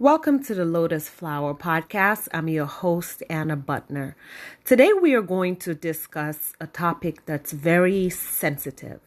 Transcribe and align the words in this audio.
Welcome 0.00 0.42
to 0.46 0.56
the 0.56 0.64
Lotus 0.64 1.08
Flower 1.08 1.54
Podcast. 1.54 2.26
I'm 2.34 2.48
your 2.48 2.66
host, 2.66 3.22
Anna 3.30 3.56
Butner. 3.56 4.16
Today, 4.64 4.92
we 4.92 5.14
are 5.14 5.22
going 5.22 5.54
to 5.58 5.72
discuss 5.72 6.54
a 6.60 6.66
topic 6.66 7.24
that's 7.26 7.52
very 7.52 8.10
sensitive, 8.10 8.98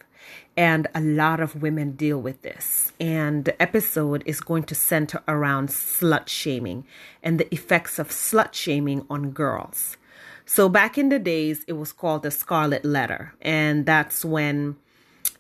and 0.56 0.88
a 0.96 1.02
lot 1.02 1.42
of 1.42 1.62
women 1.62 1.92
deal 1.92 2.22
with 2.22 2.42
this. 2.42 2.94
And 3.02 3.44
the 3.44 3.62
episode 3.62 4.24
is 4.26 4.40
going 4.40 4.64
to 4.64 4.76
center 4.76 5.22
around 5.28 5.68
slut 5.68 6.30
shaming 6.30 6.86
and 7.22 7.38
the 7.38 7.54
effects 7.54 8.00
of 8.00 8.08
slut 8.08 8.54
shaming 8.54 9.06
on 9.10 9.32
girls. 9.32 9.98
So, 10.46 10.70
back 10.70 10.98
in 10.98 11.10
the 11.10 11.20
days, 11.20 11.66
it 11.68 11.74
was 11.74 11.92
called 11.92 12.24
the 12.24 12.32
Scarlet 12.32 12.86
Letter, 12.86 13.34
and 13.42 13.86
that's 13.86 14.24
when 14.24 14.78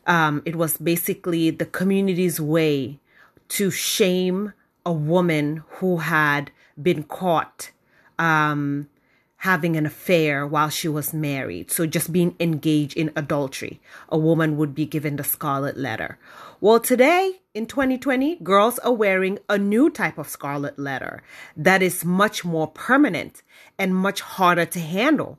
um, 0.07 0.41
it 0.43 0.57
was 0.57 0.77
basically 0.77 1.52
the 1.52 1.66
community's 1.66 2.38
way 2.41 3.00
to 3.48 3.71
shame 3.71 4.52
a 4.88 4.92
woman 4.94 5.64
who 5.68 5.98
had 5.98 6.50
been 6.82 7.04
caught 7.04 7.72
um, 8.18 8.88
having 9.41 9.76
an 9.76 9.86
affair 9.86 10.48
while 10.48 10.70
she 10.70 10.88
was 10.88 11.14
married. 11.14 11.70
So 11.70 11.86
just 11.86 12.14
being 12.14 12.38
engaged 12.40 12.95
in 12.95 13.12
adultery, 13.14 13.81
a 14.08 14.18
woman 14.18 14.55
would 14.55 14.73
be 14.73 14.86
given 14.86 15.18
the 15.18 15.26
scarlet 15.26 15.76
letter. 15.76 16.18
Well, 16.62 16.80
today 16.80 17.42
in 17.54 17.66
2020, 17.66 18.38
girls 18.38 18.80
are 18.80 18.94
wearing 18.94 19.40
a 19.50 19.58
new 19.58 19.90
type 19.90 20.18
of 20.18 20.30
scarlet 20.30 20.80
letter 20.80 21.22
that 21.58 21.81
is 21.81 22.06
much 22.06 22.45
more 22.45 22.67
permanent 22.67 23.44
and 23.78 23.94
much 23.94 24.22
harder 24.22 24.66
to 24.67 24.80
handle. 24.80 25.38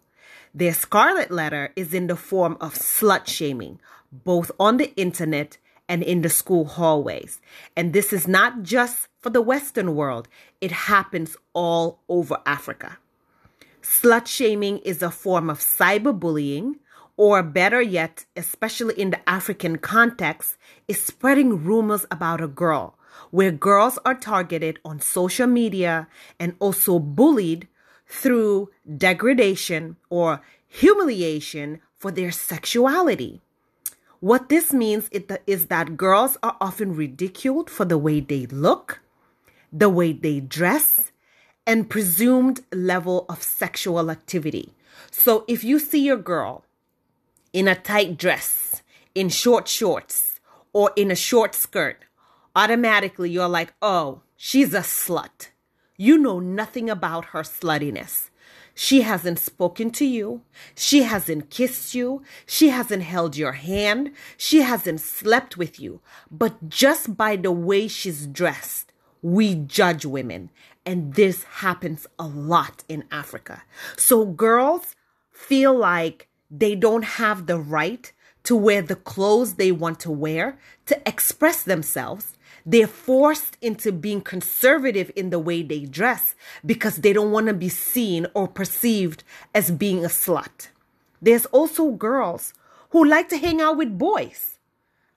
Their 0.55 0.75
scarlet 0.75 1.31
letter 1.31 1.73
is 1.75 1.95
in 1.95 2.07
the 2.07 2.17
form 2.17 2.59
of 2.61 2.75
slut 2.75 3.27
shaming, 3.27 3.81
both 4.13 4.51
on 4.61 4.77
the 4.77 4.95
internet 4.95 5.57
and 5.89 6.03
in 6.03 6.21
the 6.21 6.29
school 6.29 6.67
hallways. 6.67 7.41
And 7.75 7.95
this 7.95 8.13
is 8.13 8.29
not 8.29 8.63
just 8.63 9.08
for 9.21 9.31
the 9.31 9.43
Western 9.43 9.95
world, 9.95 10.29
it 10.61 10.71
happens 10.71 11.37
all 11.53 12.01
over 12.09 12.39
Africa. 12.47 12.99
Slut 13.83 14.27
shaming 14.27 14.79
is 14.79 15.03
a 15.03 15.11
form 15.11 15.49
of 15.51 15.61
cyberbullying, 15.61 16.77
or 17.17 17.43
better 17.43 17.83
yet, 17.83 18.27
especially 18.37 18.95
in 18.95 19.11
the 19.11 19.29
African 19.29 19.79
context, 19.79 20.57
is 20.87 21.03
spreading 21.03 21.65
rumors 21.65 22.07
about 22.11 22.41
a 22.41 22.47
girl, 22.47 22.97
where 23.31 23.51
girls 23.51 23.99
are 24.05 24.15
targeted 24.15 24.79
on 24.85 25.01
social 25.01 25.47
media 25.47 26.07
and 26.39 26.55
also 26.61 26.99
bullied 26.99 27.67
through 28.07 28.71
degradation 28.97 29.97
or 30.11 30.41
humiliation 30.69 31.81
for 31.97 32.11
their 32.13 32.31
sexuality. 32.31 33.41
What 34.21 34.49
this 34.49 34.73
means 34.73 35.09
is 35.47 35.67
that 35.67 35.97
girls 35.97 36.37
are 36.43 36.57
often 36.61 36.95
ridiculed 36.95 37.69
for 37.69 37.85
the 37.85 37.99
way 37.99 38.21
they 38.21 38.47
look, 38.47 39.01
the 39.73 39.89
way 39.89 40.13
they 40.13 40.41
dress, 40.41 41.13
and 41.67 41.91
presumed 41.91 42.63
level 42.73 43.27
of 43.29 43.43
sexual 43.43 44.11
activity. 44.11 44.73
So 45.11 45.45
if 45.47 45.63
you 45.63 45.79
see 45.79 46.05
your 46.05 46.17
girl 46.17 46.65
in 47.53 47.69
a 47.69 47.75
tight 47.75 48.17
dress, 48.17 48.83
in 49.15 49.29
short 49.29 49.69
shorts, 49.69 50.41
or 50.73 50.93
in 50.97 51.11
a 51.11 51.17
short 51.17 51.55
skirt, 51.55 52.05
automatically 52.55 53.31
you're 53.31 53.49
like, 53.49 53.75
oh, 53.83 54.23
she's 54.37 54.73
a 54.73 54.81
slut. 54.81 55.49
You 55.97 56.17
know 56.17 56.39
nothing 56.39 56.89
about 56.89 57.27
her 57.27 57.43
sluttiness. 57.43 58.31
She 58.75 59.01
hasn't 59.01 59.41
spoken 59.41 59.91
to 59.91 60.07
you. 60.07 60.43
She 60.77 61.03
hasn't 61.03 61.51
kissed 61.51 61.97
you. 61.97 62.23
She 62.47 62.69
hasn't 62.69 63.03
held 63.03 63.37
your 63.37 63.53
hand. 63.53 64.13
She 64.37 64.61
hasn't 64.61 65.01
slept 65.01 65.57
with 65.57 65.81
you. 65.81 66.01
But 66.31 66.69
just 66.69 67.17
by 67.17 67.35
the 67.35 67.51
way 67.51 67.89
she's 67.89 68.29
dressed, 68.29 68.88
we 69.23 69.55
judge 69.55 70.05
women. 70.05 70.51
And 70.87 71.15
this 71.15 71.45
happens 71.45 72.07
a 72.19 72.27
lot 72.27 72.85
in 72.89 73.05
Africa. 73.11 73.63
So 73.97 74.25
girls 74.25 74.95
feel 75.33 75.77
like 75.77 76.29
they 76.51 76.75
don't 76.75 77.05
have 77.05 77.47
the 77.47 77.59
right 77.59 78.11
to 78.45 78.57
wear 78.57 78.81
the 78.81 78.97
clothes 78.97 79.55
they 79.55 79.71
want 79.71 80.01
to 80.01 80.11
wear, 80.11 80.59
to 80.87 81.01
express 81.07 81.63
themselves, 81.63 82.39
they're 82.65 82.87
forced 82.87 83.57
into 83.61 83.93
being 83.93 84.21
conservative 84.21 85.11
in 85.17 85.31
the 85.31 85.39
way 85.39 85.63
they 85.63 85.87
dress 85.87 86.35
because 86.65 86.97
they 86.97 87.13
don't 87.13 87.33
want 87.33 87.47
to 87.47 87.55
be 87.55 87.69
seen 87.69 88.27
or 88.35 88.47
perceived 88.49 89.25
as 89.55 89.71
being 89.71 90.05
a 90.05 90.09
slut. 90.09 90.69
There's 91.21 91.47
also 91.47 91.91
girls 91.91 92.55
who 92.91 93.05
like 93.05 93.29
to 93.31 93.39
hang 93.39 93.61
out 93.61 93.77
with 93.77 93.99
boys. 93.99 94.59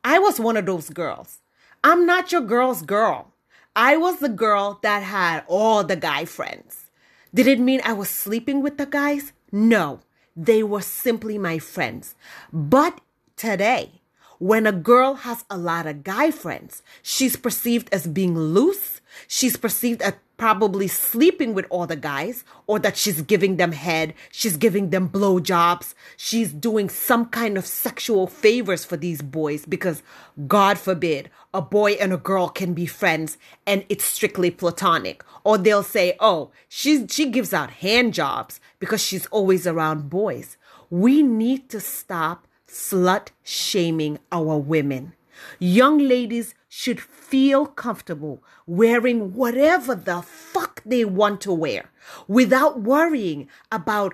I 0.03 0.19
was 0.19 0.39
one 0.39 0.57
of 0.57 0.65
those 0.65 0.89
girls. 0.89 1.39
I'm 1.83 2.05
not 2.05 2.31
your 2.31 2.41
girl's 2.41 2.81
girl. 2.81 3.33
I 3.75 3.95
was 3.95 4.19
the 4.19 4.29
girl 4.29 4.79
that 4.83 5.03
had 5.03 5.43
all 5.47 5.83
the 5.83 5.95
guy 5.95 6.25
friends. 6.25 6.89
Did 7.33 7.47
it 7.47 7.59
mean 7.59 7.79
I 7.85 7.93
was 7.93 8.09
sleeping 8.09 8.61
with 8.61 8.77
the 8.77 8.85
guys? 8.85 9.31
No, 9.49 10.01
they 10.35 10.61
were 10.61 10.81
simply 10.81 11.37
my 11.37 11.57
friends. 11.57 12.15
But 12.51 12.99
today, 13.37 14.01
when 14.39 14.67
a 14.67 14.73
girl 14.73 15.13
has 15.23 15.45
a 15.49 15.57
lot 15.57 15.87
of 15.87 16.03
guy 16.03 16.31
friends, 16.31 16.83
she's 17.01 17.37
perceived 17.37 17.87
as 17.93 18.07
being 18.07 18.37
loose. 18.37 18.99
She's 19.27 19.55
perceived 19.55 20.01
as 20.01 20.15
probably 20.41 20.87
sleeping 20.87 21.53
with 21.53 21.67
all 21.69 21.85
the 21.85 21.95
guys 21.95 22.43
or 22.65 22.79
that 22.79 22.97
she's 22.97 23.21
giving 23.21 23.57
them 23.57 23.73
head. 23.73 24.11
She's 24.31 24.57
giving 24.57 24.89
them 24.89 25.07
blowjobs. 25.07 25.93
She's 26.17 26.51
doing 26.51 26.89
some 26.89 27.27
kind 27.27 27.59
of 27.59 27.65
sexual 27.67 28.25
favors 28.25 28.83
for 28.83 28.97
these 28.97 29.21
boys 29.21 29.67
because 29.67 30.01
God 30.47 30.79
forbid 30.79 31.29
a 31.53 31.61
boy 31.61 31.91
and 31.91 32.11
a 32.11 32.17
girl 32.17 32.49
can 32.49 32.73
be 32.73 32.87
friends 32.87 33.37
and 33.67 33.85
it's 33.87 34.03
strictly 34.03 34.49
platonic. 34.49 35.23
Or 35.43 35.59
they'll 35.59 35.83
say, 35.83 36.15
oh, 36.19 36.49
she, 36.67 37.05
she 37.05 37.29
gives 37.29 37.53
out 37.53 37.69
hand 37.69 38.15
jobs 38.15 38.59
because 38.79 39.03
she's 39.03 39.27
always 39.27 39.67
around 39.67 40.09
boys. 40.09 40.57
We 40.89 41.21
need 41.21 41.69
to 41.69 41.79
stop 41.79 42.47
slut 42.67 43.27
shaming 43.43 44.17
our 44.31 44.57
women. 44.57 45.13
Young 45.59 45.99
ladies 45.99 46.55
should 46.73 47.01
feel 47.01 47.65
comfortable 47.65 48.41
wearing 48.65 49.33
whatever 49.33 49.93
the 49.93 50.21
fuck 50.21 50.81
they 50.85 51.03
want 51.03 51.41
to 51.41 51.51
wear 51.51 51.91
without 52.29 52.79
worrying 52.79 53.49
about 53.73 54.13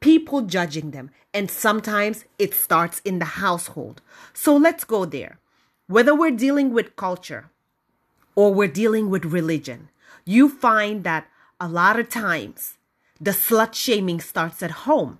people 0.00 0.40
judging 0.40 0.90
them. 0.90 1.10
And 1.34 1.50
sometimes 1.50 2.24
it 2.38 2.54
starts 2.54 3.00
in 3.00 3.18
the 3.18 3.36
household. 3.44 4.00
So 4.32 4.56
let's 4.56 4.84
go 4.84 5.04
there. 5.04 5.38
Whether 5.86 6.14
we're 6.14 6.30
dealing 6.30 6.72
with 6.72 6.96
culture 6.96 7.50
or 8.34 8.54
we're 8.54 8.68
dealing 8.68 9.10
with 9.10 9.26
religion, 9.26 9.90
you 10.24 10.48
find 10.48 11.04
that 11.04 11.28
a 11.60 11.68
lot 11.68 12.00
of 12.00 12.08
times 12.08 12.78
the 13.20 13.32
slut 13.32 13.74
shaming 13.74 14.20
starts 14.20 14.62
at 14.62 14.88
home. 14.88 15.18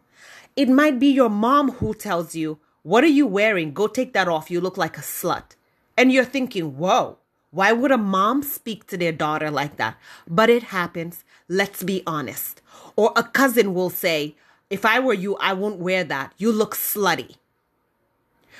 It 0.56 0.70
might 0.70 0.99
be 0.99 1.09
your 1.09 1.28
mom 1.28 1.72
who 1.72 1.93
tells 1.93 2.34
you, 2.34 2.60
what 2.82 3.05
are 3.05 3.15
you 3.19 3.26
wearing? 3.26 3.75
Go 3.75 3.88
take 3.88 4.15
that 4.15 4.26
off. 4.26 4.50
You 4.50 4.62
look 4.62 4.78
like 4.78 4.97
a 4.97 5.03
slut. 5.03 5.55
And 5.98 6.12
you're 6.12 6.25
thinking, 6.25 6.78
whoa, 6.78 7.19
why 7.50 7.72
would 7.72 7.91
a 7.91 7.98
mom 7.98 8.44
speak 8.44 8.86
to 8.86 8.97
their 8.97 9.10
daughter 9.10 9.50
like 9.50 9.78
that? 9.78 9.98
But 10.28 10.48
it 10.48 10.62
happens. 10.62 11.25
Let's 11.48 11.82
be 11.82 12.04
honest. 12.06 12.62
Or 12.94 13.12
a 13.16 13.25
cousin 13.25 13.75
will 13.75 13.91
say, 13.91 14.37
if 14.70 14.84
I 14.84 15.00
were 15.00 15.14
you, 15.14 15.37
I 15.38 15.54
won't 15.54 15.81
wear 15.81 16.04
that. 16.04 16.34
You 16.38 16.53
look 16.53 16.76
slutty. 16.76 17.34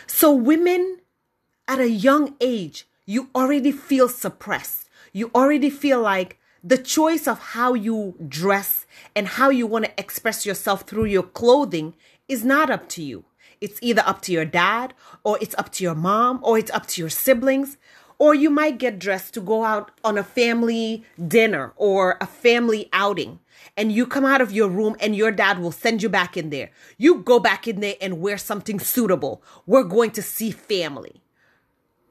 So, 0.09 0.35
women 0.35 0.99
at 1.69 1.79
a 1.79 1.89
young 1.89 2.35
age, 2.41 2.89
you 3.07 3.31
already 3.37 3.71
feel 3.71 4.09
suppressed. 4.09 4.89
You 5.13 5.31
already 5.33 5.71
feel 5.71 6.01
like 6.01 6.41
the 6.65 6.79
choice 6.79 7.29
of 7.29 7.39
how 7.39 7.75
you 7.75 8.17
dress 8.27 8.85
and 9.15 9.29
how 9.29 9.51
you 9.51 9.69
want 9.69 9.85
to 9.85 9.93
express 9.97 10.45
yourself 10.45 10.83
through 10.83 11.05
your 11.05 11.23
clothing 11.23 11.95
is 12.27 12.45
not 12.45 12.69
up 12.69 12.89
to 12.91 13.03
you. 13.03 13.25
It's 13.61 13.79
either 13.83 14.03
up 14.05 14.23
to 14.23 14.33
your 14.33 14.45
dad, 14.45 14.95
or 15.25 15.39
it's 15.41 15.55
up 15.59 15.73
to 15.73 15.85
your 15.85 15.95
mom, 15.95 16.41
or 16.43 16.59
it's 16.59 16.71
up 16.71 16.87
to 16.89 17.03
your 17.03 17.11
siblings. 17.11 17.77
Or 18.21 18.35
you 18.35 18.51
might 18.51 18.79
get 18.79 18.99
dressed 18.99 19.35
to 19.35 19.41
go 19.41 19.65
out 19.65 19.93
on 20.03 20.19
a 20.19 20.25
family 20.25 21.05
dinner 21.25 21.73
or 21.77 22.19
a 22.21 22.27
family 22.27 22.89
outing. 22.93 23.39
And 23.77 23.93
you 23.93 24.07
come 24.07 24.25
out 24.25 24.41
of 24.41 24.51
your 24.51 24.69
room 24.69 24.97
and 24.99 25.15
your 25.15 25.31
dad 25.31 25.61
will 25.61 25.71
send 25.71 26.03
you 26.03 26.09
back 26.09 26.37
in 26.37 26.51
there. 26.51 26.71
You 26.97 27.19
go 27.23 27.39
back 27.39 27.69
in 27.69 27.79
there 27.79 27.95
and 28.01 28.21
wear 28.21 28.37
something 28.37 28.81
suitable. 28.81 29.41
We're 29.67 29.85
going 29.85 30.11
to 30.13 30.23
see 30.23 30.51
family. 30.51 31.23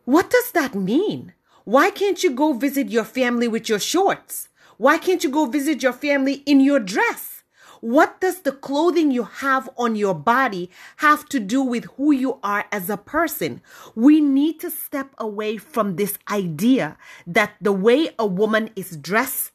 What 0.06 0.30
does 0.30 0.52
that 0.54 0.76
mean? 0.76 1.34
Why 1.66 1.90
can't 1.90 2.24
you 2.24 2.32
go 2.32 2.54
visit 2.54 2.88
your 2.88 3.04
family 3.04 3.50
with 3.50 3.68
your 3.68 3.80
shorts? 3.80 4.48
Why 4.78 4.98
can't 4.98 5.22
you 5.26 5.30
go 5.30 5.46
visit 5.46 5.84
your 5.84 5.92
family 5.92 6.36
in 6.46 6.62
your 6.62 6.80
dress? 6.80 7.37
What 7.82 8.20
does 8.20 8.42
the 8.42 8.52
clothing 8.52 9.12
you 9.12 9.24
have 9.24 9.70
on 9.78 9.96
your 9.96 10.16
body 10.16 10.70
have 10.98 11.28
to 11.30 11.40
do 11.40 11.62
with 11.62 11.86
who 11.98 12.12
you 12.12 12.40
are 12.44 12.66
as 12.72 12.90
a 12.90 12.98
person? 12.98 13.62
We 13.96 14.22
need 14.22 14.60
to 14.62 14.72
step 14.72 15.14
away 15.18 15.58
from 15.58 15.96
this 15.96 16.18
idea 16.30 16.98
that 17.26 17.54
the 17.62 17.74
way 17.74 18.10
a 18.18 18.26
woman 18.26 18.70
is 18.76 18.98
dressed 18.98 19.52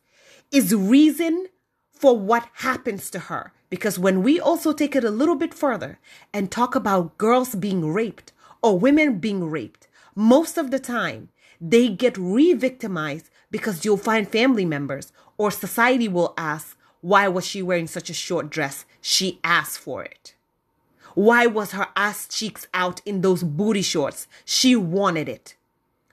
is 0.50 0.74
reason 0.74 1.46
for 1.92 2.18
what 2.18 2.48
happens 2.54 3.10
to 3.10 3.18
her. 3.18 3.52
Because 3.70 3.98
when 3.98 4.22
we 4.22 4.38
also 4.38 4.72
take 4.72 4.94
it 4.94 5.04
a 5.04 5.10
little 5.10 5.36
bit 5.36 5.54
further 5.54 5.98
and 6.32 6.50
talk 6.50 6.74
about 6.74 7.16
girls 7.16 7.54
being 7.54 7.92
raped 7.92 8.32
or 8.62 8.78
women 8.78 9.18
being 9.18 9.48
raped, 9.48 9.88
most 10.14 10.58
of 10.58 10.70
the 10.70 10.78
time 10.78 11.30
they 11.60 11.88
get 11.88 12.18
re 12.18 12.52
victimized 12.52 13.30
because 13.50 13.84
you'll 13.84 13.96
find 13.96 14.28
family 14.28 14.64
members 14.64 15.12
or 15.38 15.50
society 15.50 16.08
will 16.08 16.34
ask, 16.36 16.76
why 17.02 17.26
was 17.26 17.44
she 17.44 17.62
wearing 17.62 17.88
such 17.88 18.08
a 18.10 18.14
short 18.14 18.48
dress? 18.48 18.84
She 19.00 19.40
asked 19.42 19.78
for 19.78 20.04
it. 20.04 20.34
Why 21.14 21.46
was 21.46 21.72
her 21.72 21.88
ass 21.94 22.26
cheeks 22.28 22.66
out 22.72 23.02
in 23.04 23.20
those 23.20 23.42
booty 23.42 23.82
shorts? 23.82 24.28
She 24.44 24.76
wanted 24.76 25.28
it. 25.28 25.56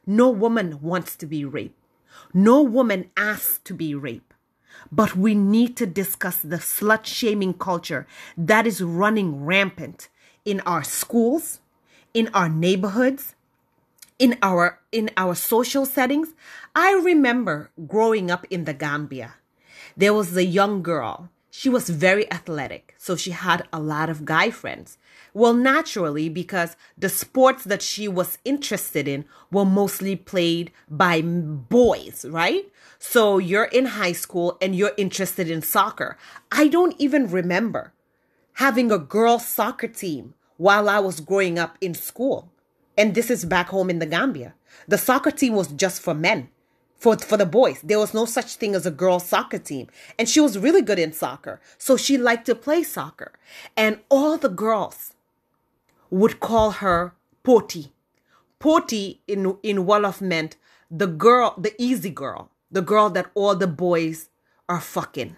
No 0.05 0.29
woman 0.29 0.81
wants 0.81 1.15
to 1.17 1.27
be 1.27 1.45
raped. 1.45 1.79
No 2.33 2.61
woman 2.63 3.11
asks 3.15 3.59
to 3.65 3.73
be 3.73 3.93
raped. 3.93 4.33
But 4.91 5.15
we 5.15 5.35
need 5.35 5.77
to 5.77 5.85
discuss 5.85 6.37
the 6.37 6.57
slut 6.57 7.05
shaming 7.05 7.53
culture 7.53 8.07
that 8.35 8.65
is 8.65 8.81
running 8.81 9.45
rampant 9.45 10.09
in 10.43 10.59
our 10.61 10.83
schools, 10.83 11.59
in 12.13 12.29
our 12.33 12.49
neighborhoods, 12.49 13.35
in 14.17 14.37
our 14.41 14.79
in 14.91 15.11
our 15.15 15.35
social 15.35 15.85
settings. 15.85 16.29
I 16.75 16.93
remember 16.93 17.69
growing 17.87 18.31
up 18.31 18.45
in 18.49 18.65
the 18.65 18.73
Gambia. 18.73 19.35
There 19.99 20.13
was 20.13 20.37
a 20.37 20.45
young 20.45 20.81
girl. 20.81 21.29
She 21.51 21.67
was 21.67 21.89
very 21.89 22.31
athletic, 22.31 22.95
so 22.97 23.17
she 23.17 23.31
had 23.31 23.67
a 23.73 23.81
lot 23.81 24.09
of 24.09 24.23
guy 24.23 24.49
friends. 24.49 24.97
Well, 25.33 25.53
naturally, 25.53 26.29
because 26.29 26.77
the 26.97 27.09
sports 27.09 27.65
that 27.65 27.81
she 27.81 28.07
was 28.07 28.37
interested 28.45 29.09
in 29.09 29.25
were 29.51 29.65
mostly 29.65 30.15
played 30.15 30.71
by 30.89 31.21
boys, 31.21 32.23
right? 32.29 32.71
So 32.97 33.39
you're 33.39 33.65
in 33.65 33.87
high 33.87 34.13
school 34.13 34.57
and 34.61 34.73
you're 34.73 34.93
interested 34.95 35.49
in 35.49 35.61
soccer. 35.61 36.17
I 36.49 36.69
don't 36.69 36.95
even 36.97 37.29
remember 37.29 37.91
having 38.53 38.93
a 38.93 38.97
girls' 38.97 39.45
soccer 39.45 39.89
team 39.89 40.33
while 40.55 40.87
I 40.87 40.99
was 40.99 41.19
growing 41.19 41.59
up 41.59 41.77
in 41.81 41.93
school. 41.93 42.49
And 42.97 43.15
this 43.15 43.29
is 43.29 43.43
back 43.43 43.67
home 43.67 43.89
in 43.89 43.99
the 43.99 44.05
Gambia. 44.05 44.53
The 44.87 44.97
soccer 44.97 45.31
team 45.31 45.55
was 45.55 45.67
just 45.67 46.01
for 46.01 46.13
men, 46.13 46.47
for, 46.99 47.17
for 47.17 47.37
the 47.37 47.45
boys. 47.45 47.79
There 47.81 47.97
was 47.97 48.13
no 48.13 48.25
such 48.25 48.55
thing 48.55 48.75
as 48.75 48.85
a 48.85 48.91
girls' 48.91 49.25
soccer 49.25 49.57
team. 49.57 49.87
And 50.19 50.29
she 50.29 50.39
was 50.39 50.59
really 50.59 50.81
good 50.81 50.99
in 50.99 51.13
soccer. 51.13 51.59
So 51.77 51.97
she 51.97 52.17
liked 52.17 52.45
to 52.47 52.55
play 52.55 52.83
soccer. 52.83 53.31
And 53.75 53.99
all 54.09 54.37
the 54.37 54.49
girls 54.49 55.13
would 56.11 56.39
call 56.39 56.71
her 56.71 57.13
Poti. 57.43 57.93
Poti 58.59 59.21
in, 59.27 59.57
in 59.63 59.85
Wolof 59.85 60.19
meant 60.19 60.57
the 60.91 61.07
girl, 61.07 61.55
the 61.57 61.73
easy 61.81 62.09
girl, 62.09 62.51
the 62.69 62.81
girl 62.81 63.09
that 63.11 63.31
all 63.33 63.55
the 63.55 63.67
boys 63.67 64.29
are 64.67 64.81
fucking. 64.81 65.37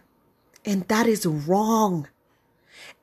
And 0.65 0.87
that 0.87 1.05
is 1.05 1.25
wrong. 1.25 2.07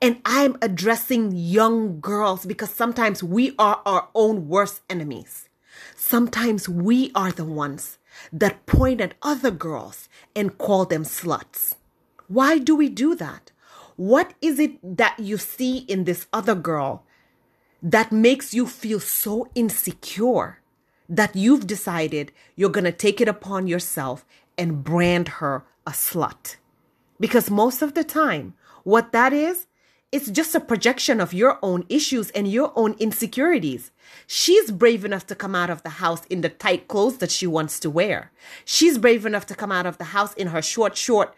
And 0.01 0.19
I'm 0.25 0.57
addressing 0.61 1.31
young 1.33 2.01
girls 2.01 2.45
because 2.45 2.71
sometimes 2.71 3.23
we 3.23 3.55
are 3.57 3.81
our 3.85 4.09
own 4.13 4.49
worst 4.49 4.81
enemies. 4.89 5.47
Sometimes 5.95 6.67
we 6.67 7.11
are 7.15 7.31
the 7.31 7.45
ones 7.45 7.98
that 8.31 8.65
point 8.65 9.01
at 9.01 9.15
other 9.21 9.51
girls 9.51 10.09
and 10.35 10.57
call 10.57 10.85
them 10.85 11.03
sluts. 11.03 11.75
Why 12.27 12.57
do 12.57 12.75
we 12.75 12.89
do 12.89 13.15
that? 13.15 13.51
What 13.95 14.33
is 14.41 14.59
it 14.59 14.97
that 14.97 15.19
you 15.19 15.37
see 15.37 15.79
in 15.79 16.05
this 16.05 16.27
other 16.31 16.55
girl 16.55 17.03
that 17.81 18.11
makes 18.11 18.53
you 18.53 18.67
feel 18.67 18.99
so 18.99 19.49
insecure 19.55 20.59
that 21.09 21.35
you've 21.35 21.67
decided 21.67 22.31
you're 22.55 22.69
going 22.69 22.85
to 22.85 22.91
take 22.91 23.19
it 23.19 23.27
upon 23.27 23.67
yourself 23.67 24.25
and 24.57 24.83
brand 24.83 25.27
her 25.39 25.65
a 25.85 25.91
slut? 25.91 26.55
Because 27.19 27.49
most 27.49 27.81
of 27.81 27.93
the 27.93 28.03
time, 28.03 28.53
what 28.83 29.11
that 29.11 29.33
is, 29.33 29.67
it's 30.11 30.29
just 30.31 30.55
a 30.55 30.59
projection 30.59 31.21
of 31.21 31.33
your 31.33 31.59
own 31.61 31.85
issues 31.87 32.31
and 32.31 32.47
your 32.47 32.73
own 32.75 32.95
insecurities. 32.99 33.91
She's 34.25 34.71
brave 34.71 35.05
enough 35.05 35.27
to 35.27 35.35
come 35.35 35.53
out 35.53 35.69
of 35.69 35.83
the 35.83 35.89
house 36.01 36.25
in 36.25 36.41
the 36.41 36.49
tight 36.49 36.87
clothes 36.87 37.17
that 37.17 37.29
she 37.29 37.45
wants 37.45 37.79
to 37.81 37.89
wear. 37.91 38.31
She's 38.65 38.97
brave 38.97 39.25
enough 39.25 39.45
to 39.47 39.55
come 39.55 39.71
out 39.71 39.85
of 39.85 39.99
the 39.99 40.05
house 40.05 40.33
in 40.33 40.47
her 40.47 40.63
short 40.63 40.97
short 40.97 41.35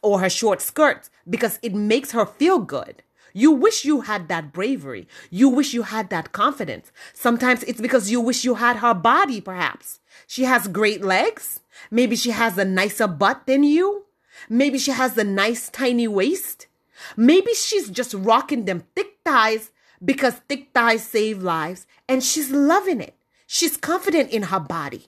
or 0.00 0.20
her 0.20 0.30
short 0.30 0.62
skirts 0.62 1.10
because 1.28 1.58
it 1.62 1.74
makes 1.74 2.12
her 2.12 2.24
feel 2.24 2.60
good. 2.60 3.02
You 3.34 3.50
wish 3.50 3.84
you 3.84 4.02
had 4.02 4.28
that 4.28 4.52
bravery. 4.52 5.06
You 5.28 5.48
wish 5.48 5.74
you 5.74 5.82
had 5.82 6.08
that 6.10 6.32
confidence. 6.32 6.92
Sometimes 7.12 7.62
it's 7.64 7.80
because 7.80 8.10
you 8.10 8.20
wish 8.20 8.44
you 8.44 8.54
had 8.54 8.76
her 8.76 8.94
body, 8.94 9.40
perhaps. 9.40 10.00
She 10.26 10.44
has 10.44 10.68
great 10.68 11.02
legs. 11.04 11.60
Maybe 11.90 12.16
she 12.16 12.30
has 12.30 12.56
a 12.56 12.64
nicer 12.64 13.08
butt 13.08 13.42
than 13.46 13.64
you. 13.64 14.04
Maybe 14.48 14.78
she 14.78 14.92
has 14.92 15.18
a 15.18 15.24
nice 15.24 15.68
tiny 15.68 16.08
waist. 16.08 16.68
Maybe 17.16 17.54
she's 17.54 17.90
just 17.90 18.14
rocking 18.14 18.64
them 18.64 18.84
thick 18.94 19.18
thighs 19.24 19.70
because 20.04 20.34
thick 20.48 20.68
thighs 20.74 21.06
save 21.06 21.42
lives 21.42 21.86
and 22.08 22.22
she's 22.22 22.50
loving 22.50 23.00
it. 23.00 23.14
She's 23.46 23.76
confident 23.76 24.30
in 24.30 24.44
her 24.44 24.60
body. 24.60 25.06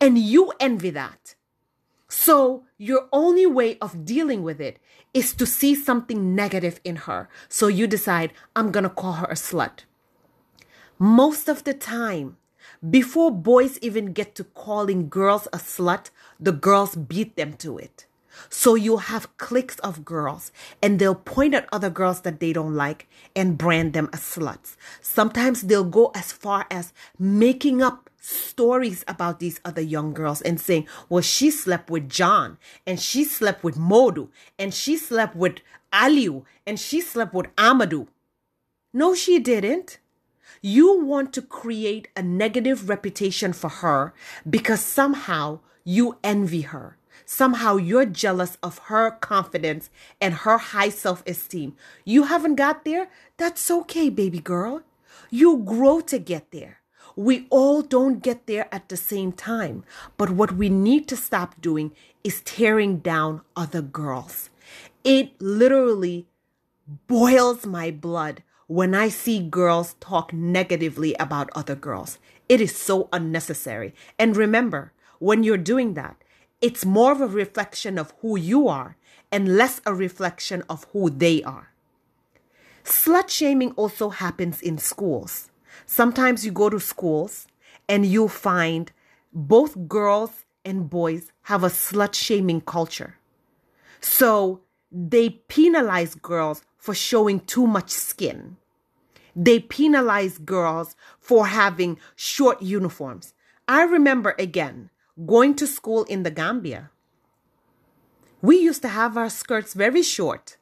And 0.00 0.18
you 0.18 0.52
envy 0.60 0.90
that. 0.90 1.34
So 2.08 2.64
your 2.76 3.08
only 3.12 3.46
way 3.46 3.78
of 3.78 4.04
dealing 4.04 4.42
with 4.42 4.60
it 4.60 4.78
is 5.14 5.34
to 5.34 5.46
see 5.46 5.74
something 5.74 6.34
negative 6.34 6.80
in 6.84 6.96
her. 7.08 7.28
So 7.48 7.68
you 7.68 7.86
decide, 7.86 8.32
I'm 8.54 8.70
going 8.70 8.84
to 8.84 8.90
call 8.90 9.14
her 9.14 9.26
a 9.26 9.34
slut. 9.34 9.80
Most 10.98 11.48
of 11.48 11.64
the 11.64 11.74
time, 11.74 12.36
before 12.88 13.30
boys 13.30 13.78
even 13.80 14.12
get 14.12 14.34
to 14.36 14.44
calling 14.44 15.08
girls 15.08 15.48
a 15.52 15.58
slut, 15.58 16.10
the 16.38 16.52
girls 16.52 16.96
beat 16.96 17.36
them 17.36 17.54
to 17.54 17.78
it. 17.78 18.06
So 18.48 18.74
you'll 18.74 19.12
have 19.12 19.36
cliques 19.36 19.78
of 19.80 20.04
girls 20.04 20.52
and 20.82 20.98
they'll 20.98 21.14
point 21.14 21.54
at 21.54 21.68
other 21.72 21.90
girls 21.90 22.22
that 22.22 22.40
they 22.40 22.52
don't 22.52 22.74
like 22.74 23.08
and 23.34 23.58
brand 23.58 23.92
them 23.92 24.08
as 24.12 24.20
sluts. 24.20 24.76
Sometimes 25.00 25.62
they'll 25.62 25.84
go 25.84 26.10
as 26.14 26.32
far 26.32 26.66
as 26.70 26.92
making 27.18 27.82
up 27.82 28.10
stories 28.20 29.04
about 29.08 29.40
these 29.40 29.60
other 29.64 29.80
young 29.82 30.14
girls 30.14 30.40
and 30.42 30.60
saying, 30.60 30.86
well, 31.08 31.22
she 31.22 31.50
slept 31.50 31.90
with 31.90 32.08
John 32.08 32.58
and 32.86 33.00
she 33.00 33.24
slept 33.24 33.64
with 33.64 33.76
Modu 33.76 34.28
and 34.58 34.72
she 34.72 34.96
slept 34.96 35.34
with 35.34 35.58
Aliu 35.92 36.44
and 36.66 36.78
she 36.78 37.00
slept 37.00 37.34
with 37.34 37.54
Amadou. 37.56 38.06
No, 38.94 39.14
she 39.14 39.38
didn't. 39.38 39.98
You 40.60 41.00
want 41.00 41.32
to 41.32 41.42
create 41.42 42.08
a 42.16 42.22
negative 42.22 42.88
reputation 42.88 43.52
for 43.52 43.68
her 43.68 44.14
because 44.48 44.80
somehow 44.80 45.58
you 45.84 46.18
envy 46.22 46.60
her. 46.62 46.96
Somehow 47.32 47.76
you're 47.76 48.04
jealous 48.04 48.58
of 48.62 48.76
her 48.92 49.10
confidence 49.10 49.88
and 50.20 50.34
her 50.44 50.58
high 50.58 50.90
self 50.90 51.26
esteem. 51.26 51.74
You 52.04 52.24
haven't 52.24 52.56
got 52.56 52.84
there? 52.84 53.08
That's 53.38 53.70
okay, 53.70 54.10
baby 54.10 54.38
girl. 54.38 54.82
You 55.30 55.56
grow 55.56 56.02
to 56.02 56.18
get 56.18 56.50
there. 56.50 56.80
We 57.16 57.46
all 57.48 57.80
don't 57.80 58.22
get 58.22 58.46
there 58.46 58.68
at 58.70 58.90
the 58.90 58.98
same 58.98 59.32
time. 59.32 59.82
But 60.18 60.28
what 60.28 60.52
we 60.52 60.68
need 60.68 61.08
to 61.08 61.16
stop 61.16 61.58
doing 61.58 61.92
is 62.22 62.42
tearing 62.42 62.98
down 62.98 63.40
other 63.56 63.80
girls. 63.80 64.50
It 65.02 65.40
literally 65.40 66.26
boils 67.06 67.64
my 67.64 67.90
blood 67.90 68.42
when 68.66 68.94
I 68.94 69.08
see 69.08 69.40
girls 69.40 69.94
talk 70.00 70.34
negatively 70.34 71.14
about 71.14 71.48
other 71.54 71.76
girls. 71.76 72.18
It 72.50 72.60
is 72.60 72.76
so 72.76 73.08
unnecessary. 73.10 73.94
And 74.18 74.36
remember, 74.36 74.92
when 75.18 75.42
you're 75.42 75.56
doing 75.56 75.94
that, 75.94 76.16
it's 76.62 76.86
more 76.86 77.10
of 77.12 77.20
a 77.20 77.26
reflection 77.26 77.98
of 77.98 78.14
who 78.22 78.38
you 78.38 78.68
are 78.68 78.96
and 79.32 79.56
less 79.56 79.80
a 79.84 79.92
reflection 79.92 80.62
of 80.70 80.86
who 80.92 81.10
they 81.10 81.42
are. 81.42 81.72
Slut 82.84 83.28
shaming 83.28 83.72
also 83.72 84.10
happens 84.10 84.62
in 84.62 84.78
schools. 84.78 85.50
Sometimes 85.86 86.46
you 86.46 86.52
go 86.52 86.70
to 86.70 86.78
schools 86.78 87.46
and 87.88 88.06
you'll 88.06 88.28
find 88.28 88.92
both 89.32 89.88
girls 89.88 90.44
and 90.64 90.88
boys 90.88 91.32
have 91.42 91.64
a 91.64 91.68
slut 91.68 92.14
shaming 92.14 92.60
culture. 92.60 93.18
So 94.00 94.60
they 94.90 95.30
penalize 95.30 96.14
girls 96.14 96.62
for 96.76 96.94
showing 96.94 97.40
too 97.40 97.66
much 97.66 97.90
skin. 97.90 98.56
They 99.34 99.58
penalize 99.58 100.38
girls 100.38 100.94
for 101.18 101.46
having 101.46 101.98
short 102.14 102.62
uniforms. 102.62 103.34
I 103.66 103.82
remember 103.84 104.34
again 104.38 104.90
going 105.26 105.54
to 105.56 105.66
school 105.66 106.04
in 106.04 106.22
the 106.22 106.30
Gambia, 106.30 106.90
we 108.40 108.58
used 108.58 108.82
to 108.82 108.88
have 108.88 109.16
our 109.16 109.30
skirts 109.30 109.74
very 109.74 110.02
short. 110.02 110.56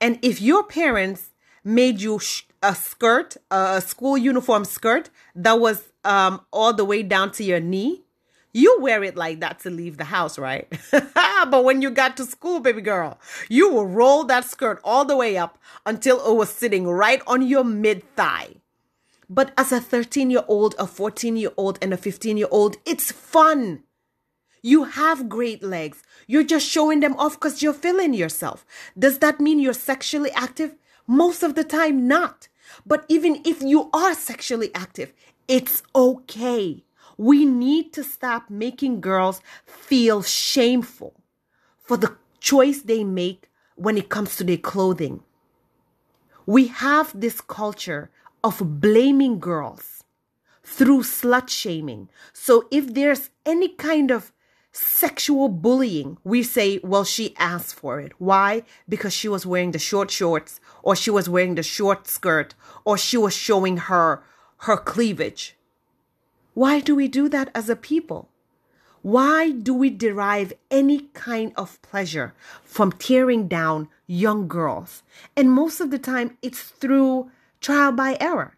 And 0.00 0.18
if 0.22 0.40
your 0.40 0.62
parents 0.62 1.30
made 1.64 2.00
you 2.00 2.20
a 2.62 2.74
skirt, 2.74 3.36
a 3.50 3.80
school 3.80 4.16
uniform 4.16 4.64
skirt 4.64 5.10
that 5.34 5.58
was 5.60 5.92
um, 6.04 6.40
all 6.52 6.72
the 6.72 6.84
way 6.84 7.02
down 7.02 7.32
to 7.32 7.44
your 7.44 7.60
knee, 7.60 8.04
you 8.52 8.78
wear 8.80 9.02
it 9.02 9.16
like 9.16 9.40
that 9.40 9.58
to 9.60 9.70
leave 9.70 9.96
the 9.96 10.04
house, 10.04 10.38
right? 10.38 10.72
but 10.92 11.64
when 11.64 11.82
you 11.82 11.90
got 11.90 12.16
to 12.18 12.24
school, 12.24 12.60
baby 12.60 12.80
girl, 12.80 13.18
you 13.48 13.68
will 13.68 13.86
roll 13.86 14.22
that 14.24 14.44
skirt 14.44 14.80
all 14.84 15.04
the 15.04 15.16
way 15.16 15.36
up 15.36 15.58
until 15.84 16.24
it 16.24 16.34
was 16.36 16.50
sitting 16.50 16.86
right 16.86 17.20
on 17.26 17.42
your 17.42 17.64
mid 17.64 18.04
thigh. 18.14 18.54
But 19.28 19.52
as 19.58 19.72
a 19.72 19.80
13 19.80 20.30
year 20.30 20.44
old, 20.46 20.76
a 20.78 20.86
14 20.86 21.36
year 21.36 21.50
old, 21.56 21.78
and 21.82 21.92
a 21.92 21.96
15 21.96 22.36
year 22.36 22.46
old, 22.50 22.76
it's 22.86 23.10
fun. 23.10 23.82
You 24.64 24.84
have 24.84 25.28
great 25.28 25.62
legs. 25.62 26.02
You're 26.26 26.42
just 26.42 26.66
showing 26.66 27.00
them 27.00 27.14
off 27.18 27.34
because 27.34 27.62
you're 27.62 27.74
feeling 27.74 28.14
yourself. 28.14 28.64
Does 28.98 29.18
that 29.18 29.38
mean 29.38 29.58
you're 29.58 29.74
sexually 29.74 30.30
active? 30.30 30.74
Most 31.06 31.42
of 31.42 31.54
the 31.54 31.64
time, 31.64 32.08
not. 32.08 32.48
But 32.86 33.04
even 33.06 33.42
if 33.44 33.60
you 33.60 33.90
are 33.92 34.14
sexually 34.14 34.74
active, 34.74 35.12
it's 35.48 35.82
okay. 35.94 36.82
We 37.18 37.44
need 37.44 37.92
to 37.92 38.02
stop 38.02 38.48
making 38.48 39.02
girls 39.02 39.42
feel 39.66 40.22
shameful 40.22 41.12
for 41.76 41.98
the 41.98 42.16
choice 42.40 42.80
they 42.80 43.04
make 43.04 43.50
when 43.76 43.98
it 43.98 44.08
comes 44.08 44.34
to 44.36 44.44
their 44.44 44.56
clothing. 44.56 45.22
We 46.46 46.68
have 46.68 47.12
this 47.14 47.42
culture 47.42 48.08
of 48.42 48.80
blaming 48.80 49.40
girls 49.40 50.04
through 50.62 51.02
slut 51.02 51.50
shaming. 51.50 52.08
So 52.32 52.66
if 52.70 52.94
there's 52.94 53.28
any 53.44 53.68
kind 53.68 54.10
of 54.10 54.32
sexual 54.74 55.48
bullying, 55.48 56.18
we 56.24 56.42
say, 56.42 56.80
well, 56.82 57.04
she 57.04 57.34
asked 57.38 57.76
for 57.76 58.00
it. 58.00 58.12
Why? 58.18 58.64
Because 58.88 59.12
she 59.12 59.28
was 59.28 59.46
wearing 59.46 59.70
the 59.70 59.78
short 59.78 60.10
shorts 60.10 60.60
or 60.82 60.96
she 60.96 61.10
was 61.10 61.28
wearing 61.28 61.54
the 61.54 61.62
short 61.62 62.08
skirt 62.08 62.54
or 62.84 62.98
she 62.98 63.16
was 63.16 63.34
showing 63.34 63.76
her 63.76 64.22
her 64.58 64.76
cleavage. 64.76 65.56
Why 66.54 66.80
do 66.80 66.94
we 66.94 67.08
do 67.08 67.28
that 67.28 67.50
as 67.54 67.68
a 67.68 67.76
people? 67.76 68.28
Why 69.02 69.50
do 69.50 69.74
we 69.74 69.90
derive 69.90 70.52
any 70.70 71.00
kind 71.12 71.52
of 71.56 71.80
pleasure 71.82 72.34
from 72.64 72.90
tearing 72.92 73.48
down 73.48 73.88
young 74.06 74.48
girls? 74.48 75.02
And 75.36 75.52
most 75.52 75.80
of 75.80 75.90
the 75.90 75.98
time, 75.98 76.38
it's 76.42 76.62
through 76.62 77.30
trial 77.60 77.92
by 77.92 78.16
error. 78.18 78.56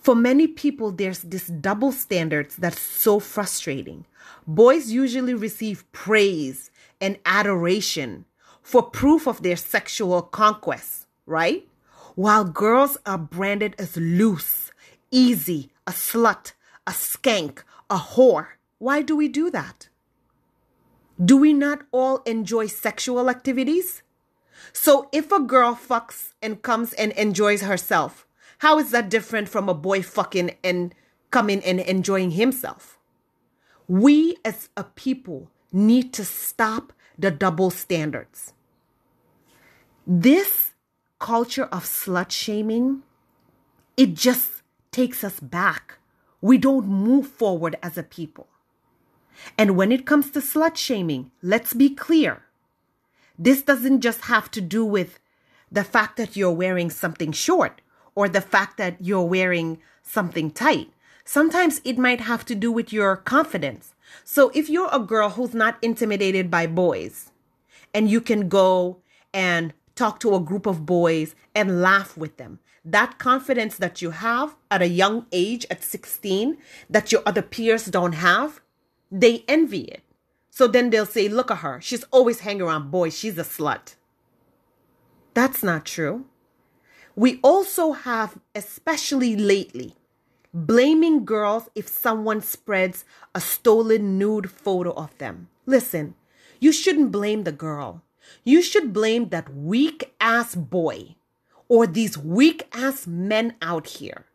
For 0.00 0.14
many 0.14 0.46
people, 0.46 0.90
there's 0.90 1.20
this 1.20 1.48
double 1.48 1.92
standards 1.92 2.56
that's 2.56 2.80
so 2.80 3.20
frustrating. 3.20 4.06
Boys 4.46 4.90
usually 4.90 5.34
receive 5.34 5.90
praise 5.92 6.70
and 7.00 7.18
adoration 7.26 8.24
for 8.62 8.82
proof 8.82 9.26
of 9.26 9.42
their 9.42 9.56
sexual 9.56 10.22
conquest, 10.22 11.06
right? 11.26 11.66
While 12.14 12.44
girls 12.44 12.96
are 13.06 13.18
branded 13.18 13.74
as 13.78 13.96
loose, 13.96 14.72
easy, 15.10 15.70
a 15.86 15.92
slut, 15.92 16.52
a 16.86 16.92
skank, 16.92 17.62
a 17.90 17.96
whore. 17.96 18.48
Why 18.78 19.02
do 19.02 19.16
we 19.16 19.28
do 19.28 19.50
that? 19.50 19.88
Do 21.22 21.36
we 21.36 21.52
not 21.52 21.82
all 21.90 22.18
enjoy 22.26 22.68
sexual 22.68 23.28
activities? 23.28 24.02
So 24.72 25.08
if 25.12 25.32
a 25.32 25.40
girl 25.40 25.74
fucks 25.74 26.34
and 26.40 26.62
comes 26.62 26.92
and 26.92 27.12
enjoys 27.12 27.62
herself, 27.62 28.26
how 28.58 28.78
is 28.78 28.90
that 28.90 29.08
different 29.08 29.48
from 29.48 29.68
a 29.68 29.74
boy 29.74 30.02
fucking 30.02 30.56
and 30.64 30.94
coming 31.30 31.62
and 31.62 31.80
enjoying 31.80 32.32
himself? 32.32 32.98
We 33.86 34.36
as 34.44 34.68
a 34.76 34.84
people 34.84 35.50
need 35.72 36.12
to 36.14 36.24
stop 36.24 36.92
the 37.18 37.30
double 37.30 37.70
standards. 37.70 38.52
This 40.06 40.74
culture 41.18 41.64
of 41.64 41.84
slut 41.84 42.30
shaming, 42.30 43.02
it 43.96 44.14
just 44.14 44.62
takes 44.90 45.22
us 45.22 45.38
back. 45.40 45.98
We 46.40 46.58
don't 46.58 46.86
move 46.86 47.28
forward 47.28 47.76
as 47.82 47.98
a 47.98 48.02
people. 48.02 48.48
And 49.56 49.76
when 49.76 49.92
it 49.92 50.06
comes 50.06 50.30
to 50.32 50.40
slut 50.40 50.76
shaming, 50.76 51.30
let's 51.42 51.74
be 51.74 51.90
clear. 51.90 52.42
This 53.38 53.62
doesn't 53.62 54.00
just 54.00 54.22
have 54.22 54.50
to 54.52 54.60
do 54.60 54.84
with 54.84 55.20
the 55.70 55.84
fact 55.84 56.16
that 56.16 56.36
you're 56.36 56.50
wearing 56.50 56.90
something 56.90 57.30
short 57.30 57.80
or 58.18 58.28
the 58.28 58.40
fact 58.40 58.78
that 58.78 58.96
you're 58.98 59.22
wearing 59.22 59.78
something 60.02 60.50
tight. 60.50 60.90
Sometimes 61.24 61.80
it 61.84 61.96
might 61.96 62.20
have 62.22 62.44
to 62.46 62.56
do 62.56 62.72
with 62.72 62.92
your 62.92 63.14
confidence. 63.14 63.94
So 64.24 64.50
if 64.56 64.68
you're 64.68 64.88
a 64.90 64.98
girl 64.98 65.28
who's 65.30 65.54
not 65.54 65.78
intimidated 65.82 66.50
by 66.50 66.66
boys 66.66 67.30
and 67.94 68.10
you 68.10 68.20
can 68.20 68.48
go 68.48 68.96
and 69.32 69.72
talk 69.94 70.18
to 70.18 70.34
a 70.34 70.40
group 70.40 70.66
of 70.66 70.84
boys 70.84 71.36
and 71.54 71.80
laugh 71.80 72.16
with 72.16 72.38
them, 72.38 72.58
that 72.84 73.20
confidence 73.20 73.76
that 73.76 74.02
you 74.02 74.10
have 74.10 74.56
at 74.68 74.82
a 74.82 74.88
young 74.88 75.26
age 75.30 75.64
at 75.70 75.84
16 75.84 76.56
that 76.90 77.12
your 77.12 77.22
other 77.24 77.42
peers 77.42 77.84
don't 77.84 78.14
have, 78.14 78.60
they 79.12 79.44
envy 79.46 79.82
it. 79.82 80.02
So 80.50 80.66
then 80.66 80.90
they'll 80.90 81.06
say, 81.06 81.28
look 81.28 81.52
at 81.52 81.58
her. 81.58 81.80
She's 81.80 82.02
always 82.10 82.40
hanging 82.40 82.62
around 82.62 82.90
boys. 82.90 83.16
She's 83.16 83.38
a 83.38 83.44
slut. 83.44 83.94
That's 85.34 85.62
not 85.62 85.84
true. 85.84 86.24
We 87.18 87.40
also 87.42 87.90
have, 87.94 88.38
especially 88.54 89.34
lately, 89.34 89.96
blaming 90.54 91.24
girls 91.24 91.68
if 91.74 91.88
someone 91.88 92.40
spreads 92.42 93.04
a 93.34 93.40
stolen 93.40 94.18
nude 94.18 94.48
photo 94.48 94.92
of 94.92 95.18
them. 95.18 95.48
Listen, 95.66 96.14
you 96.60 96.70
shouldn't 96.70 97.10
blame 97.10 97.42
the 97.42 97.50
girl. 97.50 98.02
You 98.44 98.62
should 98.62 98.92
blame 98.92 99.30
that 99.30 99.52
weak 99.52 100.14
ass 100.20 100.54
boy 100.54 101.16
or 101.68 101.88
these 101.88 102.16
weak 102.16 102.68
ass 102.72 103.08
men 103.08 103.56
out 103.60 103.88
here 103.98 104.26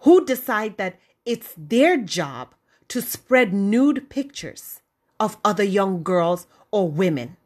who 0.00 0.22
decide 0.22 0.76
that 0.76 1.00
it's 1.24 1.54
their 1.56 1.96
job 1.96 2.54
to 2.88 3.00
spread 3.00 3.54
nude 3.54 4.10
pictures 4.10 4.82
of 5.18 5.38
other 5.42 5.64
young 5.64 6.02
girls 6.02 6.46
or 6.70 6.86
women. 6.86 7.38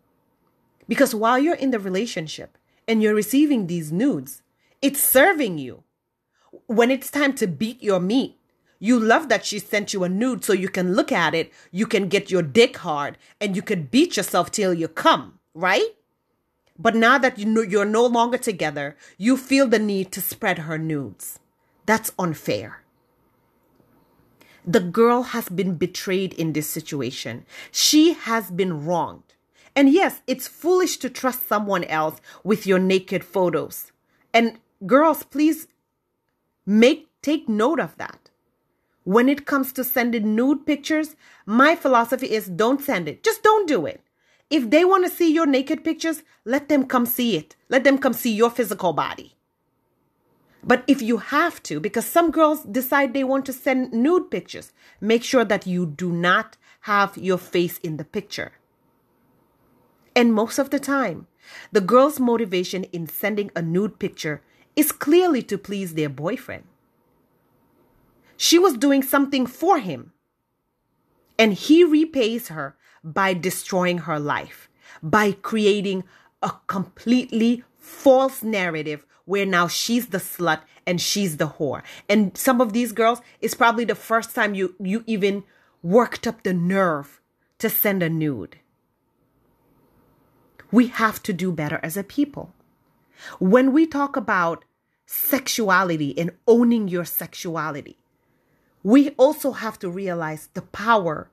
Because 0.88 1.14
while 1.14 1.38
you're 1.38 1.54
in 1.54 1.70
the 1.70 1.78
relationship 1.78 2.58
and 2.88 3.00
you're 3.00 3.14
receiving 3.14 3.68
these 3.68 3.92
nudes, 3.92 4.42
it's 4.84 5.00
serving 5.00 5.56
you. 5.56 5.82
When 6.66 6.90
it's 6.90 7.10
time 7.10 7.32
to 7.36 7.46
beat 7.46 7.82
your 7.82 8.00
meat, 8.00 8.38
you 8.78 9.00
love 9.00 9.30
that 9.30 9.46
she 9.46 9.58
sent 9.58 9.94
you 9.94 10.04
a 10.04 10.10
nude 10.10 10.44
so 10.44 10.52
you 10.52 10.68
can 10.68 10.92
look 10.94 11.10
at 11.10 11.34
it, 11.34 11.50
you 11.70 11.86
can 11.86 12.06
get 12.08 12.30
your 12.30 12.42
dick 12.42 12.76
hard, 12.76 13.16
and 13.40 13.56
you 13.56 13.62
can 13.62 13.84
beat 13.84 14.18
yourself 14.18 14.50
till 14.50 14.74
you 14.74 14.88
come, 14.88 15.38
right? 15.54 15.96
But 16.78 16.94
now 16.94 17.16
that 17.16 17.38
you 17.38 17.46
know 17.46 17.62
you're 17.62 17.86
no 17.86 18.04
longer 18.04 18.36
together, 18.36 18.94
you 19.16 19.38
feel 19.38 19.66
the 19.66 19.78
need 19.78 20.12
to 20.12 20.20
spread 20.20 20.58
her 20.58 20.76
nudes. 20.76 21.38
That's 21.86 22.12
unfair. 22.18 22.82
The 24.66 24.80
girl 24.80 25.22
has 25.22 25.48
been 25.48 25.76
betrayed 25.76 26.34
in 26.34 26.52
this 26.52 26.68
situation. 26.68 27.46
She 27.72 28.12
has 28.12 28.50
been 28.50 28.84
wronged. 28.84 29.32
And 29.74 29.88
yes, 29.88 30.20
it's 30.26 30.46
foolish 30.46 30.98
to 30.98 31.08
trust 31.08 31.48
someone 31.48 31.84
else 31.84 32.20
with 32.42 32.66
your 32.66 32.78
naked 32.78 33.24
photos. 33.24 33.90
And 34.34 34.58
girls, 34.86 35.22
please 35.22 35.68
make 36.66 37.08
take 37.22 37.48
note 37.48 37.80
of 37.80 37.96
that. 37.96 38.30
When 39.04 39.28
it 39.28 39.46
comes 39.46 39.72
to 39.74 39.84
sending 39.84 40.34
nude 40.34 40.64
pictures, 40.66 41.14
my 41.44 41.76
philosophy 41.76 42.30
is 42.30 42.46
don't 42.46 42.80
send 42.80 43.08
it. 43.08 43.22
Just 43.22 43.42
don't 43.42 43.68
do 43.68 43.84
it. 43.86 44.00
If 44.50 44.70
they 44.70 44.84
want 44.84 45.04
to 45.04 45.10
see 45.10 45.32
your 45.32 45.46
naked 45.46 45.84
pictures, 45.84 46.22
let 46.44 46.68
them 46.68 46.86
come 46.86 47.06
see 47.06 47.36
it. 47.36 47.56
Let 47.68 47.84
them 47.84 47.98
come 47.98 48.12
see 48.12 48.32
your 48.32 48.50
physical 48.50 48.92
body. 48.92 49.34
But 50.62 50.84
if 50.86 51.02
you 51.02 51.18
have 51.18 51.62
to, 51.64 51.80
because 51.80 52.06
some 52.06 52.30
girls 52.30 52.62
decide 52.62 53.12
they 53.12 53.24
want 53.24 53.44
to 53.46 53.52
send 53.52 53.92
nude 53.92 54.30
pictures, 54.30 54.72
make 55.00 55.22
sure 55.22 55.44
that 55.44 55.66
you 55.66 55.84
do 55.84 56.10
not 56.10 56.56
have 56.82 57.18
your 57.18 57.38
face 57.38 57.78
in 57.78 57.98
the 57.98 58.04
picture. 58.04 58.52
And 60.16 60.32
most 60.32 60.58
of 60.58 60.70
the 60.70 60.78
time, 60.78 61.26
the 61.72 61.80
girl's 61.82 62.18
motivation 62.18 62.84
in 62.84 63.06
sending 63.06 63.50
a 63.54 63.60
nude 63.60 63.98
picture 63.98 64.42
is 64.76 64.92
clearly 64.92 65.42
to 65.42 65.58
please 65.58 65.94
their 65.94 66.08
boyfriend. 66.08 66.64
She 68.36 68.58
was 68.58 68.76
doing 68.76 69.02
something 69.02 69.46
for 69.46 69.78
him, 69.78 70.12
and 71.38 71.54
he 71.54 71.84
repays 71.84 72.48
her 72.48 72.76
by 73.02 73.34
destroying 73.34 73.98
her 73.98 74.18
life, 74.18 74.68
by 75.02 75.32
creating 75.32 76.04
a 76.42 76.52
completely 76.66 77.64
false 77.78 78.42
narrative 78.42 79.04
where 79.24 79.46
now 79.46 79.68
she's 79.68 80.08
the 80.08 80.18
slut 80.18 80.60
and 80.86 81.00
she's 81.00 81.36
the 81.36 81.48
whore. 81.48 81.82
And 82.08 82.36
some 82.36 82.60
of 82.60 82.72
these 82.72 82.92
girls, 82.92 83.20
it's 83.40 83.54
probably 83.54 83.84
the 83.84 83.94
first 83.94 84.34
time 84.34 84.54
you, 84.54 84.74
you 84.78 85.04
even 85.06 85.44
worked 85.82 86.26
up 86.26 86.42
the 86.42 86.54
nerve 86.54 87.20
to 87.58 87.70
send 87.70 88.02
a 88.02 88.10
nude. 88.10 88.56
We 90.70 90.88
have 90.88 91.22
to 91.22 91.32
do 91.32 91.52
better 91.52 91.78
as 91.82 91.96
a 91.96 92.02
people. 92.02 92.52
When 93.38 93.72
we 93.72 93.86
talk 93.86 94.16
about 94.16 94.64
sexuality 95.06 96.16
and 96.18 96.32
owning 96.46 96.88
your 96.88 97.04
sexuality, 97.04 97.98
we 98.82 99.10
also 99.10 99.52
have 99.52 99.78
to 99.80 99.90
realize 99.90 100.48
the 100.54 100.62
power 100.62 101.30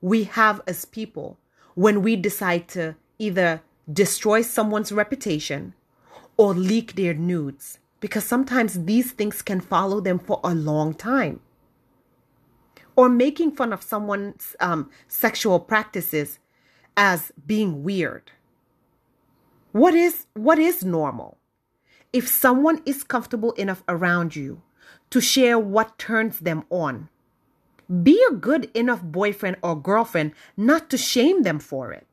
we 0.00 0.24
have 0.24 0.60
as 0.66 0.84
people 0.84 1.38
when 1.74 2.02
we 2.02 2.16
decide 2.16 2.68
to 2.68 2.96
either 3.18 3.62
destroy 3.92 4.42
someone's 4.42 4.92
reputation 4.92 5.74
or 6.36 6.54
leak 6.54 6.94
their 6.94 7.14
nudes 7.14 7.78
because 8.00 8.24
sometimes 8.24 8.84
these 8.84 9.12
things 9.12 9.42
can 9.42 9.60
follow 9.60 10.00
them 10.00 10.18
for 10.18 10.40
a 10.44 10.54
long 10.54 10.94
time. 10.94 11.40
Or 12.94 13.08
making 13.08 13.52
fun 13.52 13.72
of 13.72 13.82
someone's 13.82 14.56
um, 14.60 14.90
sexual 15.06 15.60
practices 15.60 16.38
as 16.96 17.32
being 17.46 17.82
weird. 17.82 18.32
What 19.76 19.92
is 19.92 20.24
what 20.32 20.58
is 20.58 20.86
normal? 20.86 21.36
If 22.10 22.26
someone 22.28 22.80
is 22.86 23.04
comfortable 23.04 23.52
enough 23.60 23.84
around 23.86 24.34
you 24.34 24.62
to 25.10 25.20
share 25.20 25.58
what 25.58 25.98
turns 25.98 26.38
them 26.40 26.64
on, 26.70 27.10
be 28.02 28.18
a 28.30 28.32
good 28.32 28.70
enough 28.72 29.02
boyfriend 29.02 29.58
or 29.62 29.78
girlfriend 29.78 30.32
not 30.56 30.88
to 30.88 30.96
shame 30.96 31.42
them 31.42 31.58
for 31.58 31.92
it. 31.92 32.06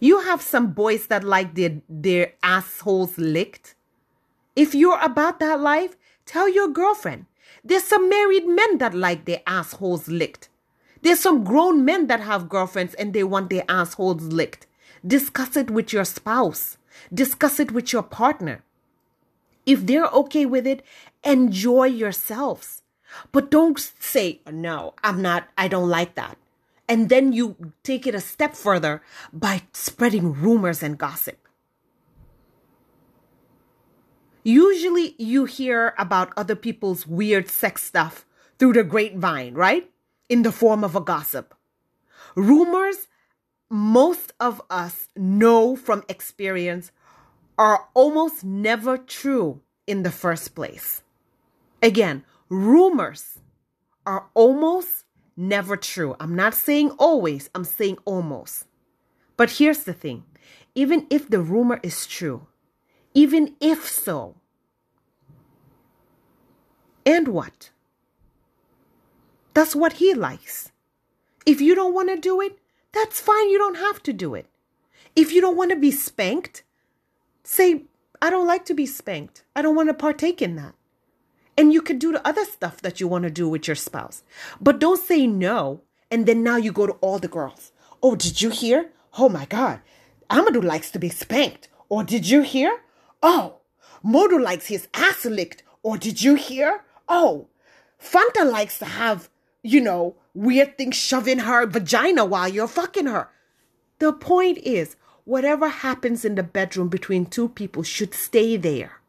You 0.00 0.22
have 0.22 0.42
some 0.42 0.72
boys 0.72 1.06
that 1.06 1.22
like 1.22 1.54
their, 1.54 1.82
their 1.88 2.32
assholes 2.42 3.16
licked. 3.16 3.76
If 4.56 4.74
you're 4.74 4.98
about 5.00 5.38
that 5.38 5.60
life, 5.60 5.96
tell 6.26 6.48
your 6.48 6.66
girlfriend. 6.66 7.26
There's 7.62 7.84
some 7.84 8.08
married 8.08 8.48
men 8.48 8.78
that 8.78 8.92
like 8.92 9.24
their 9.24 9.42
assholes 9.46 10.08
licked. 10.08 10.48
There's 11.02 11.20
some 11.20 11.44
grown 11.44 11.84
men 11.84 12.08
that 12.08 12.18
have 12.18 12.48
girlfriends 12.48 12.94
and 12.94 13.14
they 13.14 13.22
want 13.22 13.50
their 13.50 13.64
assholes 13.68 14.24
licked. 14.24 14.66
Discuss 15.06 15.56
it 15.56 15.70
with 15.70 15.92
your 15.92 16.04
spouse. 16.04 16.76
Discuss 17.12 17.60
it 17.60 17.72
with 17.72 17.92
your 17.92 18.02
partner. 18.02 18.62
If 19.66 19.86
they're 19.86 20.06
okay 20.06 20.46
with 20.46 20.66
it, 20.66 20.82
enjoy 21.24 21.86
yourselves. 21.86 22.82
But 23.32 23.50
don't 23.50 23.78
say, 23.98 24.40
no, 24.50 24.94
I'm 25.02 25.22
not, 25.22 25.48
I 25.56 25.68
don't 25.68 25.88
like 25.88 26.14
that. 26.14 26.36
And 26.88 27.08
then 27.08 27.32
you 27.32 27.72
take 27.82 28.06
it 28.06 28.14
a 28.14 28.20
step 28.20 28.54
further 28.54 29.02
by 29.32 29.62
spreading 29.72 30.32
rumors 30.32 30.82
and 30.82 30.98
gossip. 30.98 31.46
Usually 34.42 35.14
you 35.18 35.44
hear 35.44 35.94
about 35.98 36.32
other 36.36 36.56
people's 36.56 37.06
weird 37.06 37.48
sex 37.48 37.84
stuff 37.84 38.24
through 38.58 38.72
the 38.72 38.84
grapevine, 38.84 39.54
right? 39.54 39.90
In 40.28 40.42
the 40.42 40.52
form 40.52 40.82
of 40.82 40.96
a 40.96 41.00
gossip. 41.00 41.54
Rumors, 42.34 43.08
most 43.70 44.32
of 44.40 44.60
us 44.68 45.08
know 45.16 45.76
from 45.76 46.02
experience, 46.08 46.90
are 47.56 47.86
almost 47.94 48.42
never 48.42 48.98
true 48.98 49.60
in 49.86 50.02
the 50.02 50.10
first 50.10 50.54
place. 50.54 51.02
Again, 51.82 52.24
rumors 52.48 53.38
are 54.04 54.26
almost 54.34 55.04
never 55.36 55.76
true. 55.76 56.16
I'm 56.18 56.34
not 56.34 56.54
saying 56.54 56.90
always, 56.98 57.48
I'm 57.54 57.64
saying 57.64 57.98
almost. 58.04 58.66
But 59.36 59.50
here's 59.52 59.84
the 59.84 59.94
thing 59.94 60.24
even 60.74 61.06
if 61.10 61.28
the 61.28 61.40
rumor 61.40 61.80
is 61.82 62.06
true, 62.06 62.46
even 63.14 63.56
if 63.60 63.88
so, 63.88 64.36
and 67.04 67.28
what? 67.28 67.70
That's 69.54 69.74
what 69.74 69.94
he 69.94 70.14
likes. 70.14 70.70
If 71.44 71.60
you 71.60 71.74
don't 71.74 71.94
want 71.94 72.08
to 72.10 72.16
do 72.16 72.40
it, 72.40 72.59
that's 72.92 73.20
fine. 73.20 73.50
You 73.50 73.58
don't 73.58 73.76
have 73.76 74.02
to 74.04 74.12
do 74.12 74.34
it. 74.34 74.46
If 75.16 75.32
you 75.32 75.40
don't 75.40 75.56
want 75.56 75.70
to 75.70 75.76
be 75.76 75.90
spanked, 75.90 76.62
say, 77.42 77.84
I 78.22 78.30
don't 78.30 78.46
like 78.46 78.64
to 78.66 78.74
be 78.74 78.86
spanked. 78.86 79.44
I 79.56 79.62
don't 79.62 79.76
want 79.76 79.88
to 79.88 79.94
partake 79.94 80.42
in 80.42 80.56
that. 80.56 80.74
And 81.56 81.72
you 81.72 81.82
could 81.82 81.98
do 81.98 82.12
the 82.12 82.26
other 82.26 82.44
stuff 82.44 82.80
that 82.82 83.00
you 83.00 83.08
want 83.08 83.24
to 83.24 83.30
do 83.30 83.48
with 83.48 83.66
your 83.66 83.76
spouse. 83.76 84.22
But 84.60 84.78
don't 84.78 85.02
say 85.02 85.26
no. 85.26 85.82
And 86.10 86.26
then 86.26 86.42
now 86.42 86.56
you 86.56 86.72
go 86.72 86.86
to 86.86 86.94
all 86.94 87.18
the 87.18 87.28
girls. 87.28 87.72
Oh, 88.02 88.14
did 88.16 88.40
you 88.40 88.50
hear? 88.50 88.90
Oh 89.18 89.28
my 89.28 89.44
God. 89.44 89.80
Amadou 90.30 90.62
likes 90.62 90.90
to 90.92 90.98
be 90.98 91.08
spanked. 91.08 91.68
Or 91.88 92.04
did 92.04 92.28
you 92.28 92.42
hear? 92.42 92.80
Oh, 93.22 93.56
Modu 94.04 94.42
likes 94.42 94.68
his 94.68 94.88
ass 94.94 95.24
licked. 95.24 95.62
Or 95.82 95.96
did 95.96 96.22
you 96.22 96.34
hear? 96.34 96.84
Oh, 97.08 97.48
Fanta 98.00 98.50
likes 98.50 98.78
to 98.78 98.84
have, 98.84 99.28
you 99.62 99.80
know, 99.80 100.16
weird 100.34 100.78
things 100.78 100.96
shoved 100.96 101.28
in 101.28 101.40
her 101.40 101.66
vagina 101.66 102.24
while 102.24 102.48
you're 102.48 102.68
fucking 102.68 103.06
her. 103.06 103.28
The 103.98 104.12
point 104.12 104.58
is, 104.58 104.96
whatever 105.24 105.68
happens 105.68 106.24
in 106.24 106.34
the 106.34 106.42
bedroom 106.42 106.88
between 106.88 107.26
two 107.26 107.48
people 107.48 107.82
should 107.82 108.14
stay 108.14 108.56
there. 108.56 109.00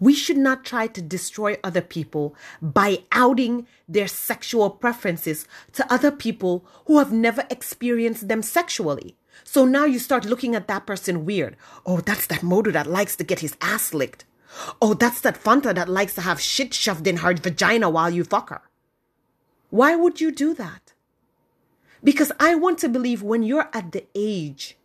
We 0.00 0.14
should 0.14 0.38
not 0.38 0.64
try 0.64 0.86
to 0.86 1.02
destroy 1.02 1.58
other 1.62 1.82
people 1.82 2.34
by 2.62 3.04
outing 3.12 3.66
their 3.86 4.08
sexual 4.08 4.70
preferences 4.70 5.46
to 5.74 5.92
other 5.92 6.10
people 6.10 6.64
who 6.86 6.98
have 6.98 7.12
never 7.12 7.44
experienced 7.50 8.26
them 8.26 8.40
sexually. 8.40 9.16
So 9.44 9.66
now 9.66 9.84
you 9.84 9.98
start 9.98 10.24
looking 10.24 10.54
at 10.54 10.68
that 10.68 10.86
person 10.86 11.26
weird. 11.26 11.56
Oh, 11.84 12.00
that's 12.00 12.26
that 12.28 12.40
Modu 12.40 12.72
that 12.72 12.86
likes 12.86 13.14
to 13.16 13.24
get 13.24 13.40
his 13.40 13.56
ass 13.60 13.92
licked. 13.92 14.24
Oh, 14.82 14.94
that's 14.94 15.20
that 15.20 15.42
Fanta 15.42 15.74
that 15.74 15.88
likes 15.88 16.14
to 16.14 16.22
have 16.22 16.40
shit 16.40 16.74
shoved 16.74 17.06
in 17.06 17.18
her 17.18 17.34
vagina 17.34 17.88
while 17.88 18.10
you 18.10 18.24
fuck 18.24 18.50
her. 18.50 18.62
Why 19.70 19.94
would 19.94 20.20
you 20.20 20.30
do 20.32 20.54
that? 20.54 20.92
Because 22.02 22.32
I 22.40 22.54
want 22.54 22.78
to 22.78 22.88
believe 22.88 23.22
when 23.22 23.42
you're 23.42 23.68
at 23.72 23.92
the 23.92 24.06
age 24.14 24.76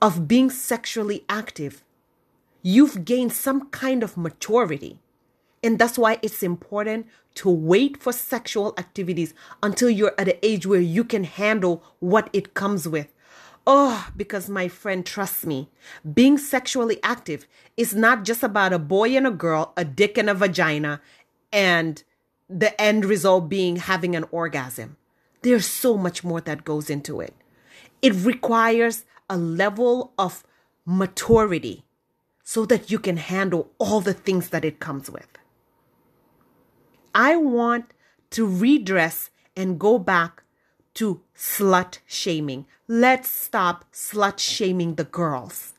of 0.00 0.28
being 0.28 0.50
sexually 0.50 1.24
active, 1.28 1.82
you've 2.62 3.04
gained 3.04 3.32
some 3.32 3.68
kind 3.70 4.02
of 4.02 4.16
maturity. 4.16 5.00
And 5.62 5.78
that's 5.78 5.96
why 5.96 6.18
it's 6.20 6.42
important 6.42 7.06
to 7.36 7.48
wait 7.48 7.96
for 7.96 8.12
sexual 8.12 8.74
activities 8.76 9.32
until 9.62 9.88
you're 9.88 10.14
at 10.18 10.28
an 10.28 10.38
age 10.42 10.66
where 10.66 10.80
you 10.80 11.04
can 11.04 11.24
handle 11.24 11.82
what 12.00 12.28
it 12.32 12.52
comes 12.52 12.86
with 12.86 13.13
Oh, 13.66 14.10
because 14.14 14.48
my 14.48 14.68
friend, 14.68 15.06
trust 15.06 15.46
me, 15.46 15.70
being 16.12 16.36
sexually 16.36 16.98
active 17.02 17.46
is 17.76 17.94
not 17.94 18.24
just 18.24 18.42
about 18.42 18.74
a 18.74 18.78
boy 18.78 19.16
and 19.16 19.26
a 19.26 19.30
girl, 19.30 19.72
a 19.76 19.84
dick 19.84 20.18
and 20.18 20.28
a 20.28 20.34
vagina, 20.34 21.00
and 21.50 22.02
the 22.48 22.78
end 22.80 23.06
result 23.06 23.48
being 23.48 23.76
having 23.76 24.14
an 24.14 24.26
orgasm. 24.30 24.96
There's 25.42 25.66
so 25.66 25.96
much 25.96 26.22
more 26.22 26.42
that 26.42 26.64
goes 26.64 26.90
into 26.90 27.20
it. 27.20 27.34
It 28.02 28.12
requires 28.14 29.04
a 29.30 29.38
level 29.38 30.12
of 30.18 30.44
maturity 30.84 31.84
so 32.42 32.66
that 32.66 32.90
you 32.90 32.98
can 32.98 33.16
handle 33.16 33.70
all 33.78 34.00
the 34.00 34.12
things 34.12 34.50
that 34.50 34.64
it 34.64 34.78
comes 34.78 35.10
with. 35.10 35.28
I 37.14 37.36
want 37.36 37.92
to 38.30 38.46
redress 38.46 39.30
and 39.56 39.78
go 39.80 39.98
back 39.98 40.43
to 40.94 41.22
slut 41.36 41.98
shaming. 42.06 42.66
Let's 42.88 43.30
stop 43.30 43.84
slut 43.92 44.38
shaming 44.38 44.94
the 44.94 45.04
girls. 45.04 45.74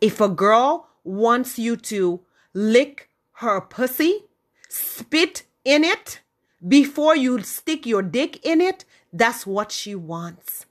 If 0.00 0.20
a 0.20 0.28
girl 0.28 0.88
wants 1.04 1.58
you 1.58 1.76
to 1.76 2.20
lick 2.54 3.08
her 3.34 3.60
pussy, 3.60 4.24
spit 4.68 5.44
in 5.64 5.84
it 5.84 6.20
before 6.66 7.16
you 7.16 7.42
stick 7.42 7.86
your 7.86 8.02
dick 8.02 8.44
in 8.44 8.60
it, 8.60 8.84
that's 9.12 9.46
what 9.46 9.72
she 9.72 9.94
wants. 9.94 10.66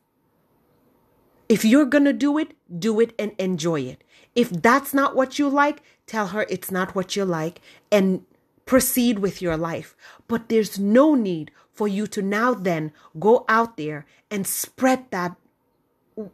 If 1.48 1.66
you're 1.66 1.86
gonna 1.86 2.14
do 2.14 2.38
it, 2.38 2.56
do 2.78 3.00
it 3.00 3.14
and 3.18 3.32
enjoy 3.40 3.82
it. 3.82 4.04
If 4.36 4.50
that's 4.50 4.94
not 4.94 5.16
what 5.16 5.40
you 5.40 5.50
like, 5.50 5.82
tell 6.06 6.28
her 6.28 6.46
it's 6.48 6.70
not 6.70 6.94
what 6.94 7.16
you 7.16 7.26
like 7.26 7.60
and 7.92 8.24
proceed 8.66 9.18
with 9.18 9.42
your 9.42 9.58
life. 9.58 9.96
But 10.28 10.50
there's 10.50 10.78
no 10.78 11.16
need 11.16 11.50
for 11.80 11.88
you 11.88 12.06
to 12.06 12.22
now 12.22 12.54
then 12.54 12.92
go 13.18 13.46
out 13.48 13.78
there 13.78 14.06
and 14.30 14.46
spread 14.46 15.10
that 15.12 15.38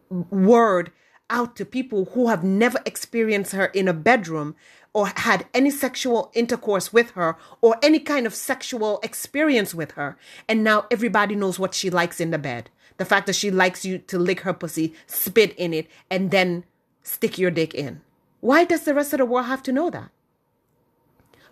word 0.10 0.92
out 1.30 1.56
to 1.56 1.64
people 1.64 2.06
who 2.14 2.30
have 2.30 2.44
never 2.44 2.80
experienced 2.84 3.52
her 3.52 3.68
in 3.68 3.88
a 3.88 3.94
bedroom 3.94 4.56
or 4.92 5.12
had 5.18 5.46
any 5.54 5.70
sexual 5.70 6.32
intercourse 6.34 6.92
with 6.92 7.12
her 7.12 7.38
or 7.62 7.78
any 7.84 8.00
kind 8.00 8.26
of 8.26 8.34
sexual 8.34 9.00
experience 9.04 9.76
with 9.76 9.92
her. 9.92 10.18
And 10.50 10.64
now 10.64 10.88
everybody 10.90 11.36
knows 11.36 11.60
what 11.60 11.76
she 11.76 11.92
likes 11.92 12.20
in 12.20 12.32
the 12.32 12.40
bed. 12.40 12.72
The 12.98 13.06
fact 13.06 13.28
that 13.28 13.36
she 13.36 13.52
likes 13.52 13.86
you 13.86 14.00
to 14.00 14.18
lick 14.18 14.40
her 14.40 14.54
pussy, 14.54 14.96
spit 15.06 15.54
in 15.58 15.76
it, 15.76 15.88
and 16.10 16.32
then 16.32 16.64
stick 17.04 17.38
your 17.38 17.52
dick 17.52 17.76
in. 17.76 18.02
Why 18.40 18.66
does 18.66 18.86
the 18.86 18.96
rest 18.96 19.14
of 19.14 19.20
the 19.20 19.28
world 19.28 19.46
have 19.46 19.62
to 19.64 19.72
know 19.72 19.92
that? 19.92 20.10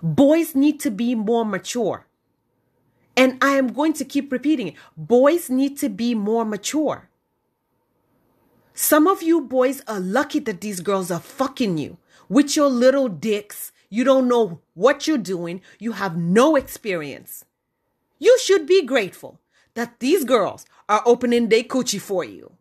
Boys 0.01 0.56
need 0.56 0.79
to 0.79 0.89
be 0.89 1.13
more 1.13 1.45
mature. 1.45 2.08
And 3.15 3.38
I 3.43 3.52
am 3.52 3.73
going 3.73 3.93
to 3.93 4.06
keep 4.06 4.32
repeating 4.32 4.69
it. 4.69 4.76
Boys 4.97 5.49
need 5.49 5.78
to 5.80 5.89
be 5.89 6.15
more 6.15 6.45
mature. 6.45 7.10
Some 8.73 9.08
of 9.08 9.21
you 9.21 9.41
boys 9.41 9.82
are 9.88 9.99
lucky 9.99 10.39
that 10.39 10.62
these 10.62 10.80
girls 10.80 11.12
are 11.12 11.19
fucking 11.19 11.78
you 11.78 11.97
with 12.28 12.56
your 12.56 12.69
little 12.69 13.08
dicks. 13.08 13.71
You 13.89 14.04
don't 14.04 14.28
know 14.28 14.62
what 14.73 15.06
you're 15.06 15.19
doing. 15.19 15.62
You 15.78 15.91
have 15.91 16.17
no 16.17 16.56
experience. 16.56 17.45
You 18.17 18.38
should 18.39 18.65
be 18.65 18.84
grateful 18.84 19.39
that 19.76 19.99
these 19.99 20.23
girls 20.23 20.65
are 20.89 21.04
opening 21.06 21.49
their 21.49 21.63
coochie 21.63 22.02
for 22.02 22.23
you. 22.23 22.54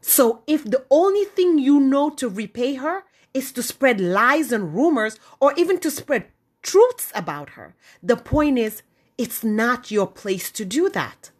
So 0.00 0.42
if 0.46 0.64
the 0.64 0.84
only 0.90 1.24
thing 1.24 1.58
you 1.58 1.78
know 1.78 2.10
to 2.10 2.28
repay 2.28 2.74
her 2.74 3.04
is 3.34 3.52
to 3.52 3.62
spread 3.62 4.00
lies 4.00 4.50
and 4.50 4.74
rumors 4.74 5.18
or 5.40 5.52
even 5.56 5.78
to 5.80 5.90
spread 5.90 6.26
truths 6.62 7.12
about 7.14 7.50
her, 7.50 7.74
the 8.02 8.16
point 8.16 8.58
is 8.58 8.82
it's 9.18 9.44
not 9.44 9.90
your 9.90 10.06
place 10.06 10.50
to 10.52 10.64
do 10.64 10.88
that. 10.90 11.30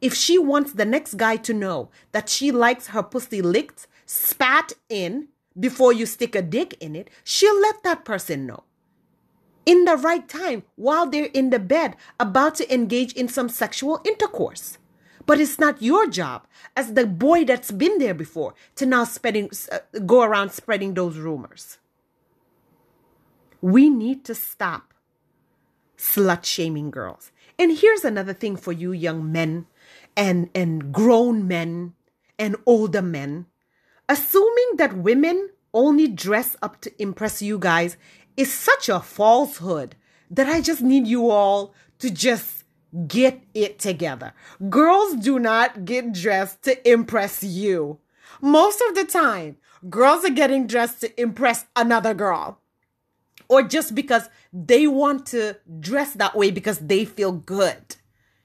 If 0.00 0.14
she 0.14 0.38
wants 0.38 0.72
the 0.72 0.84
next 0.84 1.14
guy 1.14 1.36
to 1.36 1.54
know 1.54 1.90
that 2.12 2.28
she 2.28 2.52
likes 2.52 2.88
her 2.88 3.02
pussy 3.02 3.42
licked, 3.42 3.86
spat 4.06 4.72
in 4.88 5.28
before 5.58 5.92
you 5.92 6.06
stick 6.06 6.34
a 6.34 6.42
dick 6.42 6.76
in 6.80 6.94
it, 6.96 7.10
she'll 7.24 7.60
let 7.60 7.82
that 7.82 8.04
person 8.04 8.46
know. 8.46 8.64
In 9.64 9.84
the 9.84 9.96
right 9.96 10.28
time, 10.28 10.64
while 10.76 11.06
they're 11.06 11.26
in 11.26 11.50
the 11.50 11.58
bed, 11.58 11.96
about 12.18 12.56
to 12.56 12.74
engage 12.74 13.12
in 13.12 13.28
some 13.28 13.48
sexual 13.48 14.00
intercourse. 14.04 14.78
But 15.24 15.40
it's 15.40 15.58
not 15.58 15.80
your 15.80 16.08
job 16.08 16.46
as 16.76 16.94
the 16.94 17.06
boy 17.06 17.44
that's 17.44 17.70
been 17.70 17.98
there 17.98 18.14
before 18.14 18.54
to 18.74 18.86
now 18.86 19.04
spreading, 19.04 19.50
uh, 19.70 19.78
go 20.04 20.22
around 20.22 20.50
spreading 20.50 20.94
those 20.94 21.16
rumors. 21.16 21.78
We 23.60 23.88
need 23.88 24.24
to 24.24 24.34
stop 24.34 24.91
slut 26.02 26.44
shaming 26.44 26.90
girls. 26.90 27.30
And 27.58 27.78
here's 27.78 28.04
another 28.04 28.32
thing 28.32 28.56
for 28.56 28.72
you 28.72 28.92
young 28.92 29.30
men 29.30 29.66
and, 30.16 30.50
and 30.54 30.92
grown 30.92 31.46
men 31.46 31.94
and 32.38 32.56
older 32.66 33.02
men. 33.02 33.46
Assuming 34.08 34.76
that 34.76 34.96
women 34.96 35.50
only 35.72 36.08
dress 36.08 36.56
up 36.60 36.80
to 36.80 37.02
impress 37.02 37.40
you 37.40 37.58
guys 37.58 37.96
is 38.36 38.52
such 38.52 38.88
a 38.88 39.00
falsehood 39.00 39.94
that 40.30 40.48
I 40.48 40.60
just 40.60 40.82
need 40.82 41.06
you 41.06 41.30
all 41.30 41.72
to 42.00 42.10
just 42.10 42.64
get 43.06 43.40
it 43.54 43.78
together. 43.78 44.34
Girls 44.68 45.14
do 45.14 45.38
not 45.38 45.84
get 45.84 46.12
dressed 46.12 46.62
to 46.62 46.90
impress 46.90 47.44
you. 47.44 48.00
Most 48.40 48.82
of 48.88 48.96
the 48.96 49.04
time, 49.04 49.56
girls 49.88 50.24
are 50.24 50.30
getting 50.30 50.66
dressed 50.66 51.00
to 51.02 51.20
impress 51.20 51.66
another 51.76 52.12
girl. 52.12 52.58
Or 53.48 53.62
just 53.62 53.94
because 53.94 54.28
they 54.52 54.86
want 54.86 55.26
to 55.26 55.56
dress 55.80 56.14
that 56.14 56.36
way 56.36 56.50
because 56.50 56.78
they 56.78 57.04
feel 57.04 57.32
good. 57.32 57.96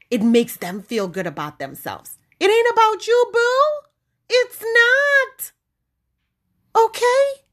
It 0.09 0.21
makes 0.21 0.57
them 0.57 0.81
feel 0.81 1.07
good 1.07 1.27
about 1.27 1.59
themselves. 1.59 2.17
It 2.39 2.49
ain't 2.49 2.71
about 2.71 3.07
you, 3.07 3.29
boo. 3.33 3.87
It's 4.29 4.61
not. 4.61 5.51
Okay? 6.85 7.43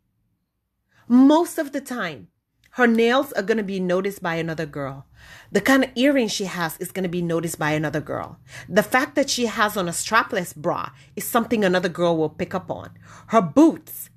Most 1.09 1.59
of 1.59 1.73
the 1.73 1.81
time, 1.81 2.29
her 2.73 2.87
nails 2.88 3.33
are 3.33 3.42
going 3.42 3.59
to 3.59 3.62
be 3.64 3.79
noticed 3.79 4.20
by 4.20 4.35
another 4.35 4.66
girl. 4.66 5.07
The 5.53 5.61
kind 5.61 5.85
of 5.85 5.90
earring 5.94 6.27
she 6.27 6.47
has 6.47 6.77
is 6.79 6.90
going 6.90 7.05
to 7.05 7.09
be 7.09 7.23
noticed 7.23 7.57
by 7.59 7.70
another 7.70 8.01
girl. 8.01 8.38
The 8.68 8.83
fact 8.83 9.14
that 9.14 9.31
she 9.31 9.47
has 9.47 9.77
on 9.77 9.87
a 9.87 9.92
strapless 9.92 10.57
bra 10.57 10.90
is 11.14 11.25
something 11.25 11.64
another 11.64 11.88
girl 11.88 12.16
will 12.16 12.31
pick 12.31 12.53
up 12.53 12.70
on. 12.70 12.90
Her 13.29 13.40
boots 13.40 14.11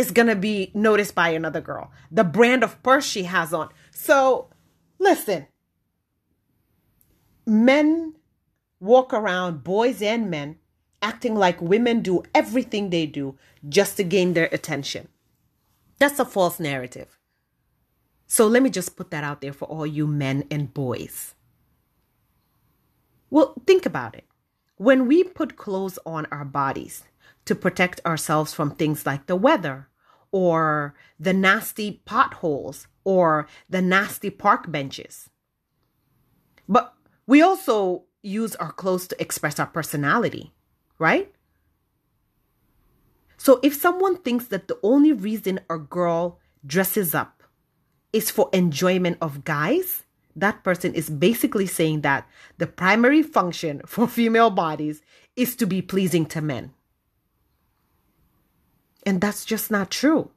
is 0.00 0.10
going 0.10 0.26
to 0.28 0.36
be 0.36 0.72
noticed 0.74 1.14
by 1.14 1.28
another 1.28 1.60
girl. 1.60 1.92
The 2.10 2.24
brand 2.24 2.64
of 2.64 2.82
purse 2.82 3.06
she 3.06 3.24
has 3.24 3.52
on. 3.52 3.68
So, 3.92 4.48
listen. 4.98 5.46
Men 7.46 8.14
walk 8.80 9.12
around, 9.12 9.62
boys 9.62 10.00
and 10.00 10.30
men, 10.30 10.56
acting 11.02 11.34
like 11.34 11.60
women 11.60 12.00
do 12.00 12.22
everything 12.34 12.88
they 12.88 13.06
do 13.06 13.36
just 13.68 13.98
to 13.98 14.04
gain 14.04 14.32
their 14.32 14.48
attention. 14.52 15.08
That's 15.98 16.18
a 16.18 16.24
false 16.24 16.58
narrative. 16.58 17.18
So 18.26 18.46
let 18.46 18.62
me 18.62 18.70
just 18.70 18.96
put 18.96 19.10
that 19.10 19.24
out 19.24 19.42
there 19.42 19.52
for 19.52 19.66
all 19.66 19.86
you 19.86 20.06
men 20.06 20.44
and 20.50 20.72
boys. 20.72 21.34
Well, 23.28 23.54
think 23.66 23.84
about 23.84 24.14
it. 24.14 24.24
When 24.76 25.06
we 25.06 25.24
put 25.24 25.56
clothes 25.56 25.98
on 26.06 26.26
our 26.30 26.44
bodies 26.44 27.04
to 27.44 27.54
protect 27.54 28.00
ourselves 28.06 28.54
from 28.54 28.70
things 28.70 29.04
like 29.04 29.26
the 29.26 29.36
weather 29.36 29.89
or 30.32 30.94
the 31.18 31.32
nasty 31.32 32.02
potholes 32.04 32.86
or 33.04 33.46
the 33.68 33.82
nasty 33.82 34.30
park 34.30 34.70
benches, 34.70 35.30
but 36.68 36.94
we 37.26 37.42
also 37.42 38.04
use 38.22 38.54
our 38.56 38.72
clothes 38.72 39.08
to 39.08 39.20
express 39.20 39.58
our 39.58 39.66
personality, 39.66 40.52
right? 40.98 41.32
So 43.36 43.58
if 43.62 43.74
someone 43.74 44.18
thinks 44.18 44.46
that 44.48 44.68
the 44.68 44.78
only 44.82 45.12
reason 45.12 45.60
a 45.70 45.78
girl 45.78 46.38
dresses 46.66 47.14
up 47.14 47.42
is 48.12 48.30
for 48.30 48.50
enjoyment 48.52 49.16
of 49.22 49.44
guys, 49.44 50.02
that 50.36 50.62
person 50.62 50.94
is 50.94 51.08
basically 51.08 51.66
saying 51.66 52.02
that 52.02 52.28
the 52.58 52.66
primary 52.66 53.22
function 53.22 53.80
for 53.86 54.06
female 54.18 54.50
bodies 54.50 55.02
is 55.36 55.56
to 55.56 55.66
be 55.66 55.80
pleasing 55.80 56.26
to 56.26 56.40
men. 56.40 56.72
And 59.04 59.20
that's 59.20 59.44
just 59.44 59.70
not 59.70 59.90
true. 59.90 60.30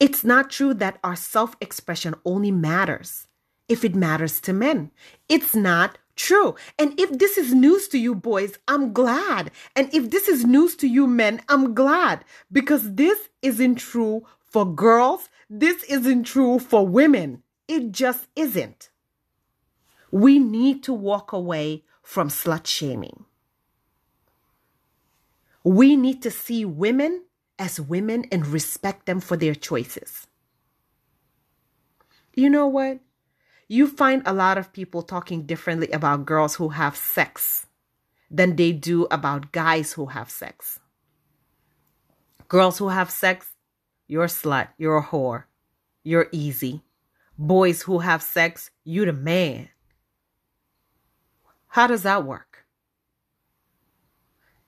It's 0.00 0.24
not 0.24 0.50
true 0.50 0.74
that 0.74 0.98
our 1.04 1.16
self 1.16 1.56
expression 1.60 2.14
only 2.24 2.50
matters 2.50 3.28
if 3.68 3.84
it 3.84 3.94
matters 3.94 4.40
to 4.42 4.52
men. 4.52 4.90
It's 5.28 5.54
not 5.54 5.98
true. 6.16 6.54
And 6.78 6.98
if 6.98 7.10
this 7.18 7.38
is 7.38 7.54
news 7.54 7.88
to 7.88 7.98
you, 7.98 8.14
boys, 8.14 8.58
I'm 8.68 8.92
glad. 8.92 9.50
And 9.74 9.92
if 9.94 10.10
this 10.10 10.28
is 10.28 10.44
news 10.44 10.76
to 10.76 10.88
you, 10.88 11.06
men, 11.06 11.42
I'm 11.48 11.74
glad 11.74 12.24
because 12.50 12.94
this 12.94 13.28
isn't 13.42 13.76
true 13.76 14.26
for 14.40 14.64
girls. 14.64 15.28
This 15.48 15.82
isn't 15.84 16.24
true 16.24 16.58
for 16.58 16.86
women. 16.86 17.42
It 17.68 17.92
just 17.92 18.28
isn't. 18.36 18.90
We 20.10 20.38
need 20.38 20.82
to 20.84 20.92
walk 20.92 21.32
away 21.32 21.84
from 22.02 22.28
slut 22.28 22.66
shaming. 22.66 23.24
We 25.64 25.96
need 25.96 26.22
to 26.22 26.30
see 26.30 26.64
women 26.64 27.24
as 27.58 27.80
women 27.80 28.26
and 28.30 28.46
respect 28.46 29.06
them 29.06 29.20
for 29.20 29.36
their 29.36 29.54
choices. 29.54 30.26
You 32.34 32.50
know 32.50 32.66
what? 32.66 33.00
you 33.68 33.88
find 33.88 34.22
a 34.26 34.32
lot 34.32 34.58
of 34.58 34.72
people 34.72 35.02
talking 35.02 35.46
differently 35.46 35.90
about 35.90 36.26
girls 36.26 36.56
who 36.56 36.70
have 36.70 36.96
sex 36.96 37.66
than 38.30 38.56
they 38.56 38.72
do 38.72 39.06
about 39.10 39.52
guys 39.52 39.94
who 39.94 40.06
have 40.06 40.30
sex. 40.30 40.80
Girls 42.48 42.78
who 42.78 42.88
have 42.88 43.10
sex, 43.10 43.52
you're 44.06 44.24
a 44.24 44.28
slut, 44.28 44.68
you're 44.76 44.98
a 44.98 45.02
whore, 45.02 45.44
you're 46.02 46.28
easy. 46.30 46.82
Boys 47.38 47.82
who 47.82 48.00
have 48.00 48.22
sex, 48.22 48.70
you 48.84 49.04
the 49.06 49.12
man. 49.12 49.68
How 51.68 51.86
does 51.86 52.02
that 52.02 52.24
work? 52.24 52.63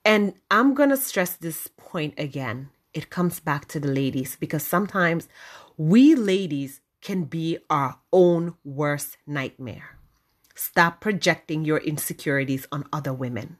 And 0.07 0.35
I'm 0.49 0.73
going 0.73 0.87
to 0.89 0.95
stress 0.95 1.35
this 1.35 1.67
point 1.75 2.13
again. 2.17 2.69
It 2.93 3.09
comes 3.09 3.41
back 3.41 3.67
to 3.67 3.79
the 3.81 3.89
ladies 3.89 4.37
because 4.37 4.63
sometimes 4.63 5.27
we 5.75 6.15
ladies 6.15 6.79
can 7.01 7.25
be 7.25 7.57
our 7.69 7.99
own 8.13 8.55
worst 8.63 9.17
nightmare. 9.27 9.97
Stop 10.55 11.01
projecting 11.01 11.65
your 11.65 11.79
insecurities 11.79 12.65
on 12.71 12.85
other 12.93 13.11
women. 13.11 13.57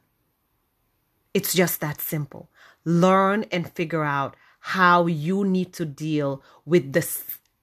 It's 1.34 1.52
just 1.52 1.82
that 1.82 2.00
simple. 2.00 2.48
Learn 2.82 3.44
and 3.52 3.70
figure 3.70 4.02
out 4.02 4.34
how 4.60 5.06
you 5.06 5.44
need 5.44 5.74
to 5.74 5.84
deal 5.84 6.42
with 6.64 6.94
the 6.94 7.06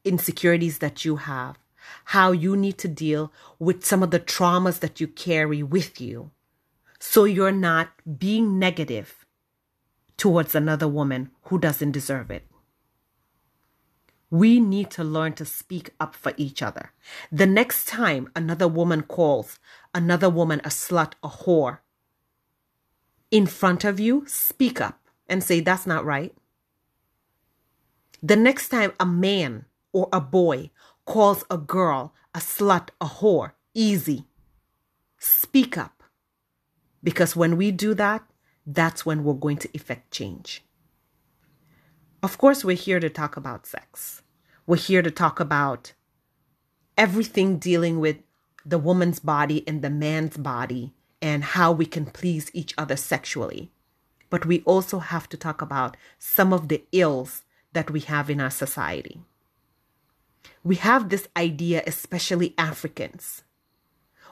insecurities 0.04 0.78
that 0.78 1.04
you 1.04 1.16
have, 1.16 1.58
how 2.06 2.32
you 2.32 2.56
need 2.56 2.78
to 2.78 2.88
deal 2.88 3.34
with 3.58 3.84
some 3.84 4.04
of 4.04 4.12
the 4.12 4.20
traumas 4.20 4.80
that 4.82 5.02
you 5.02 5.08
carry 5.08 5.64
with 5.64 6.00
you, 6.00 6.30
so 7.08 7.24
you're 7.24 7.52
not 7.52 7.90
being 8.18 8.58
negative 8.58 9.26
towards 10.18 10.56
another 10.56 10.88
woman 10.88 11.30
who 11.44 11.60
doesn't 11.60 11.92
deserve 11.92 12.32
it. 12.32 12.44
We 14.32 14.60
need 14.60 14.90
to 14.92 15.04
learn 15.04 15.34
to 15.34 15.46
speak 15.46 15.92
up 16.00 16.16
for 16.16 16.34
each 16.36 16.64
other. 16.64 16.92
The 17.32 17.46
next 17.46 17.88
time 17.88 18.32
another 18.36 18.68
woman 18.68 19.04
calls 19.04 19.60
another 19.94 20.30
woman 20.30 20.60
a 20.66 20.70
slut, 20.70 21.14
a 21.24 21.30
whore, 21.30 21.78
in 23.30 23.46
front 23.46 23.86
of 23.86 24.00
you, 24.00 24.24
speak 24.28 24.82
up 24.82 25.00
and 25.28 25.44
say, 25.44 25.60
That's 25.60 25.86
not 25.86 26.06
right. 26.06 26.36
The 28.22 28.36
next 28.36 28.70
time 28.70 28.94
a 29.00 29.06
man 29.06 29.66
or 29.94 30.10
a 30.12 30.20
boy 30.20 30.72
calls 31.06 31.44
a 31.52 31.58
girl 31.58 32.14
a 32.34 32.40
slut, 32.40 32.90
a 33.00 33.06
whore, 33.06 33.52
easy. 33.74 34.26
Speak 35.20 35.78
up. 35.78 35.95
Because 37.06 37.36
when 37.36 37.56
we 37.56 37.70
do 37.70 37.94
that, 37.94 38.24
that's 38.66 39.06
when 39.06 39.24
we're 39.24 39.36
going 39.36 39.58
to 39.58 39.70
effect 39.76 40.10
change. 40.10 40.64
Of 42.24 42.40
course, 42.40 42.66
we're 42.66 42.76
here 42.76 43.00
to 43.00 43.12
talk 43.12 43.38
about 43.38 43.68
sex. 43.68 44.24
We're 44.66 44.78
here 44.78 45.04
to 45.04 45.12
talk 45.12 45.40
about 45.40 45.94
everything 46.98 47.60
dealing 47.60 48.00
with 48.00 48.18
the 48.66 48.80
woman's 48.80 49.20
body 49.20 49.64
and 49.68 49.84
the 49.84 49.92
man's 49.92 50.36
body 50.36 50.96
and 51.22 51.44
how 51.44 51.72
we 51.72 51.86
can 51.86 52.08
please 52.08 52.50
each 52.56 52.74
other 52.76 52.96
sexually. 52.96 53.70
But 54.32 54.48
we 54.48 54.64
also 54.66 54.98
have 54.98 55.30
to 55.30 55.38
talk 55.38 55.62
about 55.62 55.96
some 56.18 56.52
of 56.52 56.70
the 56.70 56.84
ills 56.92 57.44
that 57.74 57.92
we 57.92 58.00
have 58.00 58.32
in 58.32 58.42
our 58.42 58.50
society. 58.50 59.22
We 60.64 60.78
have 60.78 61.10
this 61.10 61.28
idea, 61.38 61.84
especially 61.86 62.56
Africans, 62.58 63.44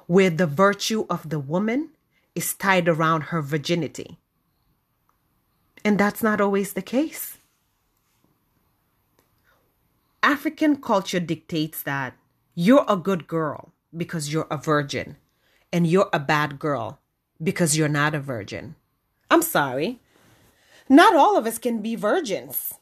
where 0.08 0.32
the 0.32 0.48
virtue 0.48 1.06
of 1.08 1.30
the 1.30 1.40
woman 1.40 1.90
is 2.36 2.54
tied 2.54 2.88
around 2.88 3.22
her 3.26 3.42
virginity. 3.42 4.18
And 5.86 6.00
that's 6.00 6.24
not 6.24 6.42
always 6.42 6.74
the 6.74 6.82
case. 6.82 7.38
African 10.22 10.78
culture 10.78 11.20
dictates 11.20 11.84
that 11.84 12.16
you're 12.56 12.86
a 12.88 12.96
good 12.96 13.28
girl 13.28 13.74
because 13.96 14.32
you're 14.32 14.48
a 14.50 14.58
virgin, 14.58 15.18
and 15.72 15.86
you're 15.86 16.10
a 16.14 16.20
bad 16.20 16.60
girl 16.60 17.00
because 17.42 17.78
you're 17.78 17.90
not 17.90 18.16
a 18.16 18.20
virgin. 18.20 18.76
I'm 19.30 19.42
sorry. 19.42 20.00
Not 20.88 21.16
all 21.16 21.38
of 21.38 21.46
us 21.46 21.58
can 21.58 21.82
be 21.82 21.96
virgins. 21.96 22.74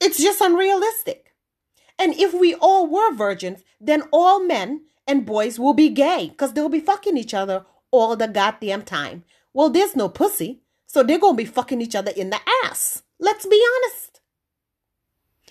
It's 0.00 0.20
just 0.20 0.40
unrealistic. 0.40 1.34
And 1.98 2.14
if 2.14 2.32
we 2.32 2.54
all 2.54 2.86
were 2.86 3.14
virgins, 3.14 3.62
then 3.80 4.02
all 4.10 4.42
men 4.42 4.82
and 5.06 5.26
boys 5.26 5.58
will 5.58 5.74
be 5.74 5.88
gay 5.90 6.28
because 6.30 6.54
they'll 6.54 6.68
be 6.68 6.80
fucking 6.80 7.16
each 7.16 7.34
other 7.34 7.64
all 7.90 8.16
the 8.16 8.28
goddamn 8.28 8.82
time. 8.82 9.24
Well, 9.52 9.70
there's 9.70 9.96
no 9.96 10.08
pussy, 10.08 10.60
so 10.86 11.02
they're 11.02 11.18
to 11.18 11.34
be 11.34 11.44
fucking 11.44 11.80
each 11.80 11.94
other 11.94 12.12
in 12.16 12.30
the 12.30 12.40
ass. 12.64 13.02
Let's 13.18 13.46
be 13.46 13.62
honest. 13.76 14.20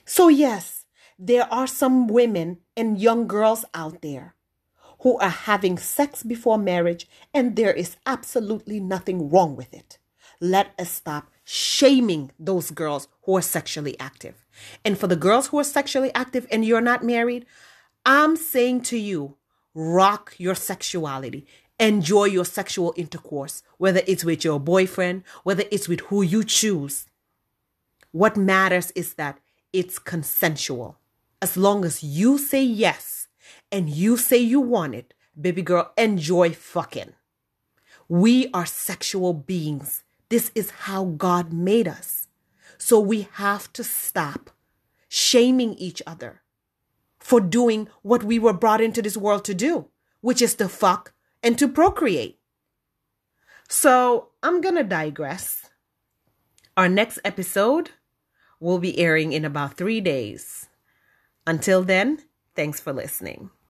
So, 0.05 0.27
yes, 0.27 0.85
there 1.17 1.51
are 1.53 1.67
some 1.67 2.07
women 2.07 2.59
and 2.75 2.99
young 2.99 3.27
girls 3.27 3.65
out 3.73 4.01
there 4.01 4.35
who 5.01 5.17
are 5.19 5.29
having 5.29 5.77
sex 5.77 6.23
before 6.23 6.57
marriage, 6.57 7.07
and 7.33 7.55
there 7.55 7.73
is 7.73 7.97
absolutely 8.05 8.79
nothing 8.79 9.29
wrong 9.29 9.55
with 9.55 9.73
it. 9.73 9.97
Let 10.41 10.73
us 10.79 10.89
stop 10.89 11.29
shaming 11.43 12.31
those 12.39 12.71
girls 12.71 13.07
who 13.23 13.35
are 13.37 13.41
sexually 13.41 13.99
active. 13.99 14.45
And 14.85 14.97
for 14.97 15.07
the 15.07 15.15
girls 15.15 15.47
who 15.47 15.59
are 15.59 15.63
sexually 15.63 16.13
active 16.13 16.47
and 16.51 16.63
you're 16.65 16.81
not 16.81 17.03
married, 17.03 17.45
I'm 18.05 18.35
saying 18.35 18.81
to 18.83 18.97
you, 18.97 19.37
rock 19.73 20.35
your 20.37 20.55
sexuality. 20.55 21.45
Enjoy 21.79 22.25
your 22.25 22.45
sexual 22.45 22.93
intercourse, 22.97 23.63
whether 23.77 24.01
it's 24.05 24.25
with 24.25 24.43
your 24.43 24.59
boyfriend, 24.59 25.23
whether 25.43 25.63
it's 25.71 25.87
with 25.87 26.01
who 26.01 26.21
you 26.21 26.43
choose. 26.43 27.05
What 28.11 28.35
matters 28.35 28.91
is 28.91 29.13
that 29.13 29.39
it's 29.71 29.97
consensual. 29.97 30.97
As 31.41 31.55
long 31.55 31.85
as 31.85 32.03
you 32.03 32.37
say 32.37 32.61
yes 32.61 33.27
and 33.71 33.89
you 33.89 34.17
say 34.17 34.37
you 34.37 34.59
want 34.59 34.95
it, 34.95 35.13
baby 35.39 35.61
girl, 35.61 35.93
enjoy 35.97 36.51
fucking. 36.51 37.13
We 38.09 38.49
are 38.53 38.65
sexual 38.65 39.33
beings. 39.33 40.03
This 40.27 40.51
is 40.55 40.71
how 40.71 41.05
God 41.05 41.53
made 41.53 41.87
us. 41.87 42.27
So 42.77 42.99
we 42.99 43.29
have 43.33 43.71
to 43.73 43.83
stop 43.83 44.49
shaming 45.07 45.75
each 45.75 46.01
other 46.05 46.41
for 47.19 47.39
doing 47.39 47.87
what 48.01 48.23
we 48.23 48.37
were 48.37 48.53
brought 48.53 48.81
into 48.81 49.01
this 49.01 49.15
world 49.15 49.45
to 49.45 49.53
do, 49.53 49.87
which 50.21 50.41
is 50.41 50.55
to 50.55 50.67
fuck 50.67 51.13
and 51.43 51.57
to 51.57 51.67
procreate. 51.67 52.39
So 53.67 54.29
I'm 54.41 54.61
going 54.61 54.75
to 54.75 54.83
digress. 54.83 55.69
Our 56.75 56.89
next 56.89 57.19
episode 57.23 57.91
will 58.59 58.79
be 58.79 58.97
airing 58.99 59.31
in 59.31 59.45
about 59.45 59.77
three 59.77 60.01
days. 60.01 60.67
Until 61.45 61.83
then, 61.83 62.19
thanks 62.55 62.79
for 62.79 62.93
listening. 62.93 63.51